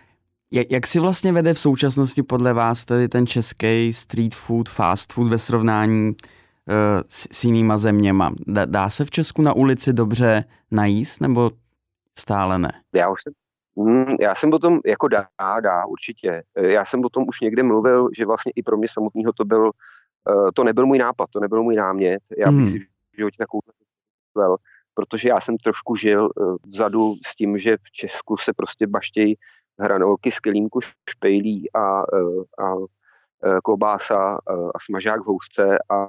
jak, 0.50 0.70
jak 0.70 0.86
si 0.86 1.00
vlastně 1.00 1.32
vede 1.32 1.54
v 1.54 1.58
současnosti 1.58 2.22
podle 2.22 2.52
vás 2.52 2.84
tedy 2.84 3.08
ten 3.08 3.26
český 3.26 3.92
street 3.92 4.34
food, 4.34 4.68
fast 4.68 5.12
food 5.12 5.28
ve 5.28 5.38
srovnání 5.38 6.16
eh, 6.68 7.02
s, 7.08 7.28
s 7.32 7.44
jinýma 7.44 7.78
zeměma? 7.78 8.32
Dá, 8.46 8.64
dá 8.64 8.90
se 8.90 9.04
v 9.04 9.10
Česku 9.10 9.42
na 9.42 9.52
ulici 9.52 9.92
dobře 9.92 10.44
najíst, 10.70 11.20
nebo 11.20 11.50
stále 12.18 12.58
ne? 12.58 12.72
Já 12.94 13.10
už 13.10 13.22
jsem 13.22 13.32
hm, 13.78 14.16
já 14.20 14.34
jsem 14.34 14.52
o 14.52 14.58
tom, 14.58 14.80
jako 14.86 15.08
dá, 15.08 15.26
dá, 15.60 15.86
určitě. 15.86 16.42
Já 16.56 16.84
jsem 16.84 17.04
o 17.04 17.08
tom 17.08 17.24
už 17.28 17.40
někde 17.40 17.62
mluvil, 17.62 18.08
že 18.16 18.26
vlastně 18.26 18.52
i 18.56 18.62
pro 18.62 18.76
mě 18.76 18.88
samotného 18.88 19.32
to 19.32 19.44
byl 19.44 19.70
Eh, 20.28 20.52
to 20.54 20.64
nebyl 20.64 20.86
můj 20.86 20.98
nápad, 20.98 21.30
to 21.32 21.40
nebyl 21.40 21.62
můj 21.62 21.76
námět. 21.76 22.22
Já 22.38 22.50
bych 22.50 22.60
hmm. 22.60 22.68
si 22.68 22.78
v 22.78 23.16
životě 23.16 23.36
takovou 23.38 23.60
myslel, 24.28 24.56
protože 24.94 25.28
já 25.28 25.40
jsem 25.40 25.56
trošku 25.56 25.96
žil 25.96 26.24
uh, 26.24 26.56
vzadu 26.66 27.14
s 27.26 27.36
tím, 27.36 27.58
že 27.58 27.76
v 27.76 27.90
Česku 27.90 28.36
se 28.36 28.52
prostě 28.52 28.86
baštějí 28.86 29.34
hranolky 29.80 30.30
z 30.30 30.40
kelímku 30.40 30.80
špejlí 31.10 31.72
a, 31.74 32.12
uh, 32.12 32.44
a 32.58 32.74
klobása 33.64 34.38
a 34.74 34.78
smažák 34.84 35.20
v 35.20 35.26
housce 35.26 35.78
a, 35.88 36.08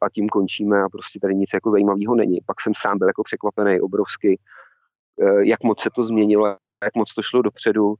a, 0.00 0.08
tím 0.14 0.28
končíme 0.28 0.82
a 0.82 0.88
prostě 0.88 1.20
tady 1.20 1.34
nic 1.34 1.50
jako 1.54 1.70
zajímavého 1.70 2.14
není. 2.14 2.38
Pak 2.46 2.60
jsem 2.60 2.72
sám 2.76 2.98
byl 2.98 3.08
jako 3.08 3.22
překvapený 3.22 3.80
obrovsky, 3.80 4.38
jak 5.40 5.62
moc 5.62 5.82
se 5.82 5.90
to 5.94 6.02
změnilo, 6.02 6.46
jak 6.84 6.94
moc 6.96 7.14
to 7.14 7.22
šlo 7.22 7.42
dopředu 7.42 7.94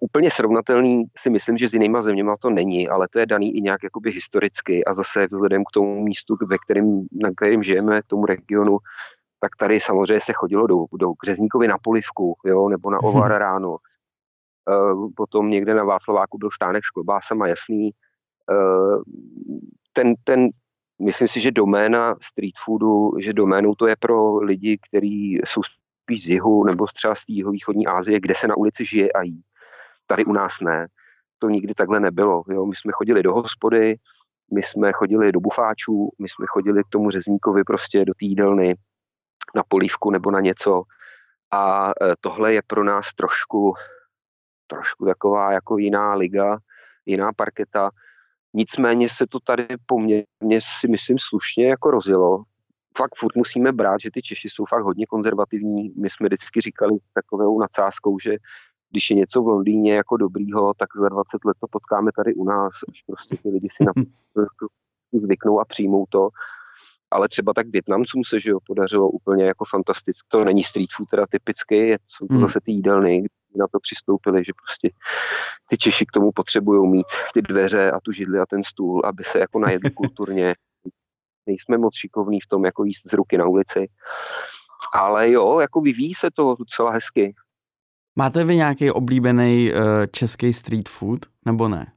úplně 0.00 0.30
srovnatelný 0.30 1.04
si 1.18 1.30
myslím, 1.30 1.58
že 1.58 1.68
s 1.68 1.72
jinýma 1.72 2.02
zeměma 2.02 2.36
to 2.36 2.50
není, 2.50 2.88
ale 2.88 3.08
to 3.08 3.18
je 3.18 3.26
daný 3.26 3.56
i 3.56 3.60
nějak 3.60 3.82
jakoby 3.82 4.10
historicky 4.10 4.84
a 4.84 4.92
zase 4.92 5.26
vzhledem 5.26 5.64
k 5.64 5.72
tomu 5.74 6.02
místu, 6.04 6.36
ve 6.46 6.56
kterém, 6.58 7.06
na 7.12 7.30
kterém 7.36 7.62
žijeme, 7.62 8.02
k 8.02 8.06
tomu 8.06 8.26
regionu, 8.26 8.78
tak 9.40 9.56
tady 9.58 9.80
samozřejmě 9.80 10.20
se 10.20 10.32
chodilo 10.32 10.66
do, 10.66 10.84
do 10.98 11.12
Křezníkovi 11.14 11.68
na 11.68 11.78
polivku, 11.82 12.36
jo, 12.44 12.68
nebo 12.68 12.90
na 12.90 12.98
Ovar 13.02 13.38
ráno. 13.38 13.76
Uh, 14.68 15.10
potom 15.16 15.50
někde 15.50 15.74
na 15.74 15.84
Václaváku 15.84 16.38
byl 16.38 16.50
stánek 16.50 16.84
s 16.84 16.90
klobásama, 16.90 17.48
jasný. 17.48 17.90
Uh, 18.50 19.02
ten, 19.92 20.14
ten, 20.24 20.48
myslím 21.02 21.28
si, 21.28 21.40
že 21.40 21.50
doména 21.50 22.14
street 22.22 22.54
foodu, 22.64 23.10
že 23.20 23.32
doménou 23.32 23.74
to 23.74 23.86
je 23.86 23.96
pro 23.96 24.36
lidi, 24.36 24.78
kteří 24.88 25.40
jsou 25.46 25.62
spíš 25.62 26.24
z 26.24 26.28
jihu 26.28 26.64
nebo 26.64 26.86
třeba 26.94 27.14
z 27.14 27.24
východní 27.50 27.86
Asie, 27.86 28.20
kde 28.20 28.34
se 28.34 28.48
na 28.48 28.56
ulici 28.56 28.84
žije 28.84 29.12
a 29.12 29.22
jí. 29.22 29.42
Tady 30.06 30.24
u 30.24 30.32
nás 30.32 30.60
ne. 30.60 30.86
To 31.38 31.48
nikdy 31.48 31.74
takhle 31.74 32.00
nebylo. 32.00 32.42
Jo? 32.48 32.66
My 32.66 32.76
jsme 32.76 32.92
chodili 32.92 33.22
do 33.22 33.34
hospody, 33.34 33.96
my 34.52 34.62
jsme 34.62 34.92
chodili 34.92 35.32
do 35.32 35.40
bufáčů, 35.40 36.10
my 36.18 36.28
jsme 36.28 36.46
chodili 36.48 36.84
k 36.84 36.88
tomu 36.88 37.10
řezníkovi 37.10 37.64
prostě 37.64 38.04
do 38.04 38.12
týdelny 38.16 38.74
na 39.54 39.62
polívku 39.68 40.10
nebo 40.10 40.30
na 40.30 40.40
něco. 40.40 40.82
A 41.50 41.90
e, 41.90 41.92
tohle 42.20 42.54
je 42.54 42.62
pro 42.66 42.84
nás 42.84 43.14
trošku, 43.14 43.74
trošku 44.74 45.04
taková 45.04 45.52
jako 45.52 45.78
jiná 45.78 46.14
liga, 46.14 46.58
jiná 47.06 47.32
parketa. 47.32 47.90
Nicméně 48.54 49.08
se 49.08 49.26
to 49.26 49.40
tady 49.40 49.66
poměrně 49.86 50.60
si 50.80 50.88
myslím 50.88 51.16
slušně 51.20 51.68
jako 51.68 51.90
rozjelo. 51.90 52.42
Fakt 52.98 53.12
furt 53.18 53.36
musíme 53.36 53.72
brát, 53.72 54.00
že 54.00 54.10
ty 54.14 54.22
Češi 54.22 54.48
jsou 54.50 54.64
fakt 54.64 54.82
hodně 54.82 55.06
konzervativní. 55.06 55.92
My 55.96 56.10
jsme 56.10 56.26
vždycky 56.26 56.60
říkali 56.60 56.92
takovou 57.14 57.60
nadsázkou, 57.60 58.18
že 58.18 58.36
když 58.90 59.10
je 59.10 59.16
něco 59.16 59.42
v 59.42 59.46
Londýně 59.46 59.94
jako 59.94 60.16
dobrýho, 60.16 60.74
tak 60.74 60.88
za 60.96 61.08
20 61.08 61.44
let 61.44 61.56
to 61.60 61.66
potkáme 61.70 62.10
tady 62.16 62.34
u 62.34 62.44
nás, 62.44 62.72
až 62.88 63.02
prostě 63.06 63.36
ty 63.36 63.48
lidi 63.48 63.68
si 63.70 63.84
na 63.84 63.92
zvyknou 65.12 65.60
a 65.60 65.64
přijmou 65.64 66.04
to. 66.08 66.28
Ale 67.12 67.28
třeba 67.28 67.52
tak 67.54 67.66
Větnamcům 67.68 68.22
se 68.24 68.40
že 68.40 68.50
jo, 68.50 68.58
podařilo 68.66 69.08
úplně 69.08 69.44
jako 69.44 69.64
fantasticky. 69.64 70.26
To 70.28 70.44
není 70.44 70.64
street 70.64 70.90
food 70.96 71.08
teda 71.08 71.26
typicky, 71.26 71.96
jsou 72.06 72.26
to 72.26 72.34
hmm. 72.34 72.42
zase 72.42 72.60
ty 72.64 72.72
jídelny, 72.72 73.22
na 73.56 73.66
to 73.72 73.80
přistoupili, 73.80 74.44
že 74.44 74.52
prostě 74.62 74.96
ty 75.68 75.76
Češi 75.76 76.06
k 76.06 76.12
tomu 76.12 76.32
potřebují 76.32 76.90
mít 76.90 77.06
ty 77.34 77.42
dveře 77.42 77.90
a 77.90 78.00
tu 78.00 78.12
židli 78.12 78.38
a 78.38 78.46
ten 78.46 78.62
stůl, 78.62 79.02
aby 79.04 79.24
se 79.24 79.38
jako 79.38 79.58
najedli 79.58 79.90
kulturně. 79.94 80.54
nejsme 81.46 81.78
moc 81.78 81.94
šikovní 81.94 82.40
v 82.40 82.46
tom, 82.46 82.64
jako 82.64 82.84
jíst 82.84 83.10
z 83.10 83.12
ruky 83.12 83.38
na 83.38 83.46
ulici. 83.46 83.88
Ale 84.94 85.30
jo, 85.30 85.60
jako 85.60 85.80
vyvíjí 85.80 86.14
se 86.14 86.30
to 86.30 86.54
docela 86.58 86.90
hezky. 86.90 87.34
Máte 88.16 88.44
vy 88.44 88.56
nějaký 88.56 88.90
oblíbený 88.90 89.72
uh, 89.72 89.78
český 90.10 90.52
street 90.52 90.88
food, 90.88 91.26
nebo 91.46 91.68
ne? 91.68 91.92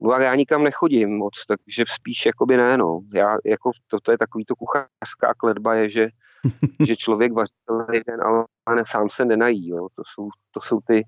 No 0.00 0.12
a 0.12 0.22
já 0.22 0.34
nikam 0.34 0.64
nechodím 0.64 1.16
moc, 1.16 1.34
takže 1.48 1.84
spíš 1.94 2.26
jakoby 2.26 2.56
ne, 2.56 2.76
no. 2.76 3.00
Já, 3.14 3.36
jako, 3.44 3.70
to, 3.86 4.00
to 4.00 4.10
je 4.10 4.18
takový 4.18 4.44
to 4.44 4.54
kuchařská 4.56 5.34
kledba 5.36 5.74
je, 5.74 5.90
že, 5.90 6.08
že 6.86 6.96
člověk 6.96 7.32
vaří 7.32 7.54
celý 7.66 8.00
den, 8.06 8.20
ale 8.66 8.76
ne, 8.76 8.82
sám 8.86 9.08
se 9.10 9.24
nenají, 9.24 9.68
jo. 9.68 9.88
To 9.94 10.02
jsou, 10.14 10.28
to 10.50 10.60
jsou 10.60 10.80
ty, 10.86 11.02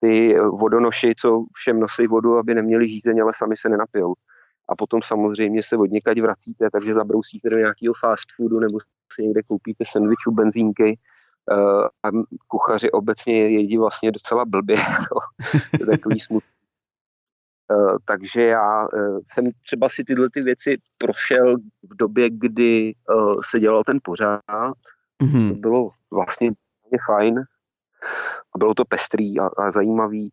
ty 0.00 0.38
vodonoši, 0.38 1.14
co 1.20 1.44
všem 1.54 1.80
nosí 1.80 2.06
vodu, 2.06 2.36
aby 2.36 2.54
neměli 2.54 2.88
žízeň, 2.88 3.20
ale 3.20 3.32
sami 3.34 3.56
se 3.56 3.68
nenapijou. 3.68 4.14
A 4.68 4.76
potom 4.76 5.00
samozřejmě 5.04 5.62
se 5.62 5.76
od 5.76 5.90
někať 5.90 6.20
vracíte, 6.20 6.70
takže 6.72 6.94
zabrousíte 6.94 7.50
do 7.50 7.56
nějakého 7.56 7.94
fast 8.00 8.32
foodu 8.36 8.60
nebo 8.60 8.78
si 9.14 9.22
někde 9.22 9.42
koupíte 9.42 9.84
sendviču, 9.86 10.30
benzínky, 10.30 10.98
uh, 11.52 11.84
a 11.84 12.08
kuchaři 12.48 12.90
obecně 12.90 13.48
jedí 13.48 13.78
vlastně 13.78 14.12
docela 14.12 14.44
blbě. 14.44 14.76
to 15.78 15.82
je 15.82 15.86
takový 15.86 16.20
smutný. 16.20 16.59
Uh, 17.70 17.96
takže 18.04 18.42
já 18.42 18.82
uh, 18.82 19.18
jsem 19.28 19.44
třeba 19.62 19.88
si 19.88 20.04
tyhle 20.04 20.28
ty 20.30 20.40
věci 20.40 20.76
prošel 20.98 21.56
v 21.82 21.96
době, 21.96 22.30
kdy 22.30 22.94
uh, 23.14 23.40
se 23.44 23.60
dělal 23.60 23.84
ten 23.84 23.98
pořád. 24.02 24.78
Mm-hmm. 25.22 25.48
To 25.48 25.54
bylo 25.54 25.90
vlastně 26.10 26.50
fajn 27.06 27.38
a 28.54 28.58
bylo 28.58 28.74
to 28.74 28.84
pestrý 28.84 29.40
a, 29.40 29.46
a 29.46 29.70
zajímavý, 29.70 30.32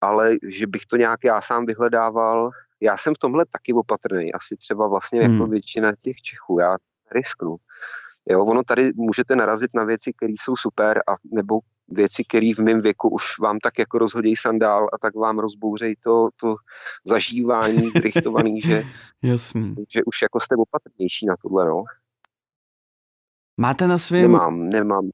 ale 0.00 0.36
že 0.48 0.66
bych 0.66 0.86
to 0.86 0.96
nějak 0.96 1.24
já 1.24 1.40
sám 1.40 1.66
vyhledával, 1.66 2.50
já 2.80 2.96
jsem 2.96 3.14
v 3.14 3.18
tomhle 3.18 3.44
taky 3.46 3.72
opatrný, 3.72 4.32
asi 4.32 4.56
třeba 4.56 4.88
vlastně 4.88 5.28
mm. 5.28 5.32
jako 5.32 5.46
většina 5.46 5.92
těch 6.00 6.16
Čechů, 6.16 6.58
já 6.60 6.76
risknu. 7.10 7.56
Jo, 8.26 8.44
ono 8.44 8.62
tady 8.62 8.92
můžete 8.94 9.36
narazit 9.36 9.70
na 9.74 9.84
věci, 9.84 10.12
které 10.12 10.32
jsou 10.32 10.56
super, 10.56 11.02
a 11.08 11.14
nebo 11.32 11.58
věci, 11.88 12.24
které 12.28 12.52
v 12.56 12.58
mém 12.58 12.80
věku 12.80 13.08
už 13.08 13.38
vám 13.38 13.58
tak 13.58 13.78
jako 13.78 13.98
rozhodí 13.98 14.36
sandál 14.36 14.88
a 14.92 14.98
tak 14.98 15.14
vám 15.14 15.38
rozbouřejí 15.38 15.94
to, 16.04 16.28
to 16.40 16.54
zažívání 17.04 17.90
zrychtovaný, 17.96 18.60
že, 18.60 18.84
Jasný. 19.22 19.74
že 19.88 20.04
už 20.04 20.22
jako 20.22 20.40
jste 20.40 20.56
opatrnější 20.56 21.26
na 21.26 21.34
tohle, 21.42 21.68
no. 21.68 21.84
Máte 23.60 23.86
na 23.86 23.98
svém... 23.98 24.22
Nemám, 24.22 24.68
nemám. 24.68 25.10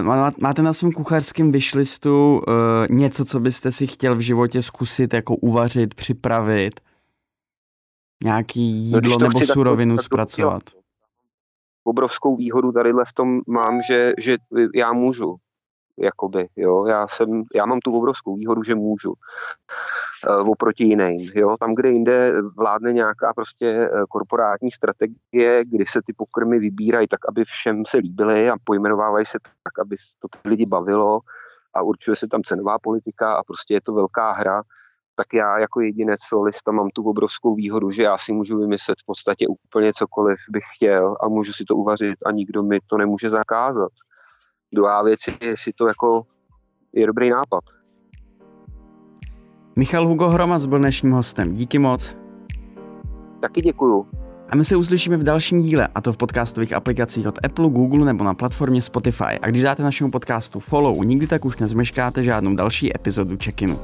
Uh, 0.00 0.30
máte 0.40 0.62
na 0.62 0.72
svém 0.72 0.92
kuchařském 0.92 1.52
vyšlistu 1.52 2.38
uh, 2.38 2.44
něco, 2.90 3.24
co 3.24 3.40
byste 3.40 3.72
si 3.72 3.86
chtěl 3.86 4.16
v 4.16 4.20
životě 4.20 4.62
zkusit 4.62 5.14
jako 5.14 5.36
uvařit, 5.36 5.94
připravit? 5.94 6.80
Nějaký 8.24 8.90
no, 8.90 8.96
jídlo 8.96 9.18
no, 9.18 9.28
nebo 9.28 9.40
surovinu 9.40 9.96
tak 9.96 10.04
zpracovat? 10.04 10.62
To, 10.64 10.77
obrovskou 11.88 12.36
výhodu 12.36 12.72
tady 12.72 12.92
v 12.92 13.12
tom 13.14 13.40
mám, 13.46 13.82
že, 13.82 14.12
že 14.18 14.36
já 14.74 14.92
můžu. 14.92 15.36
Jakoby, 16.00 16.46
jo, 16.56 16.86
já, 16.86 17.08
jsem, 17.08 17.42
já 17.54 17.66
mám 17.66 17.80
tu 17.80 17.98
obrovskou 17.98 18.36
výhodu, 18.36 18.62
že 18.62 18.74
můžu 18.74 19.12
uh, 19.12 20.50
oproti 20.50 20.84
jiným. 20.84 21.30
Jo. 21.34 21.56
Tam, 21.60 21.74
kde 21.74 21.90
jinde 21.90 22.32
vládne 22.56 22.92
nějaká 22.92 23.32
prostě 23.34 23.90
uh, 23.90 24.02
korporátní 24.08 24.70
strategie, 24.70 25.64
kdy 25.64 25.84
se 25.88 26.00
ty 26.06 26.12
pokrmy 26.12 26.58
vybírají 26.58 27.08
tak, 27.08 27.28
aby 27.28 27.44
všem 27.44 27.82
se 27.86 27.96
líbily 27.96 28.50
a 28.50 28.54
pojmenovávají 28.64 29.26
se 29.26 29.38
tak, 29.42 29.78
aby 29.78 29.96
to 30.18 30.28
ty 30.28 30.48
lidi 30.48 30.66
bavilo 30.66 31.20
a 31.74 31.82
určuje 31.82 32.16
se 32.16 32.28
tam 32.28 32.42
cenová 32.42 32.78
politika 32.78 33.34
a 33.34 33.42
prostě 33.42 33.74
je 33.74 33.80
to 33.80 33.92
velká 33.92 34.32
hra, 34.32 34.62
tak 35.18 35.26
já 35.34 35.58
jako 35.58 35.80
jedinec 35.80 36.20
solista 36.28 36.72
mám 36.72 36.88
tu 36.94 37.02
obrovskou 37.02 37.54
výhodu, 37.54 37.90
že 37.90 38.02
já 38.02 38.18
si 38.18 38.32
můžu 38.32 38.58
vymyslet 38.58 38.98
v 39.02 39.06
podstatě 39.06 39.46
úplně 39.46 39.92
cokoliv 39.92 40.38
bych 40.50 40.62
chtěl 40.76 41.16
a 41.20 41.28
můžu 41.28 41.52
si 41.52 41.64
to 41.64 41.76
uvařit 41.76 42.18
a 42.26 42.32
nikdo 42.32 42.62
mi 42.62 42.78
to 42.86 42.96
nemůže 42.98 43.30
zakázat. 43.30 43.92
Druhá 44.74 45.02
věc 45.02 45.20
je, 45.26 45.48
jestli 45.48 45.72
to 45.72 45.86
jako 45.86 46.22
je 46.92 47.06
dobrý 47.06 47.30
nápad. 47.30 47.64
Michal 49.76 50.08
Hugo 50.08 50.28
Hromas 50.28 50.66
byl 50.66 50.78
dnešním 50.78 51.12
hostem. 51.12 51.52
Díky 51.52 51.78
moc. 51.78 52.16
Taky 53.40 53.60
děkuju. 53.60 54.06
A 54.50 54.56
my 54.56 54.64
se 54.64 54.76
uslyšíme 54.76 55.16
v 55.16 55.22
dalším 55.22 55.60
díle, 55.60 55.88
a 55.94 56.00
to 56.00 56.12
v 56.12 56.16
podcastových 56.16 56.72
aplikacích 56.72 57.26
od 57.26 57.38
Apple, 57.44 57.68
Google 57.68 58.06
nebo 58.06 58.24
na 58.24 58.34
platformě 58.34 58.82
Spotify. 58.82 59.38
A 59.42 59.46
když 59.46 59.62
dáte 59.62 59.82
našemu 59.82 60.10
podcastu 60.10 60.60
follow, 60.60 61.04
nikdy 61.04 61.26
tak 61.26 61.44
už 61.44 61.58
nezmeškáte 61.58 62.22
žádnou 62.22 62.54
další 62.54 62.96
epizodu 62.96 63.36
check-inu. 63.36 63.78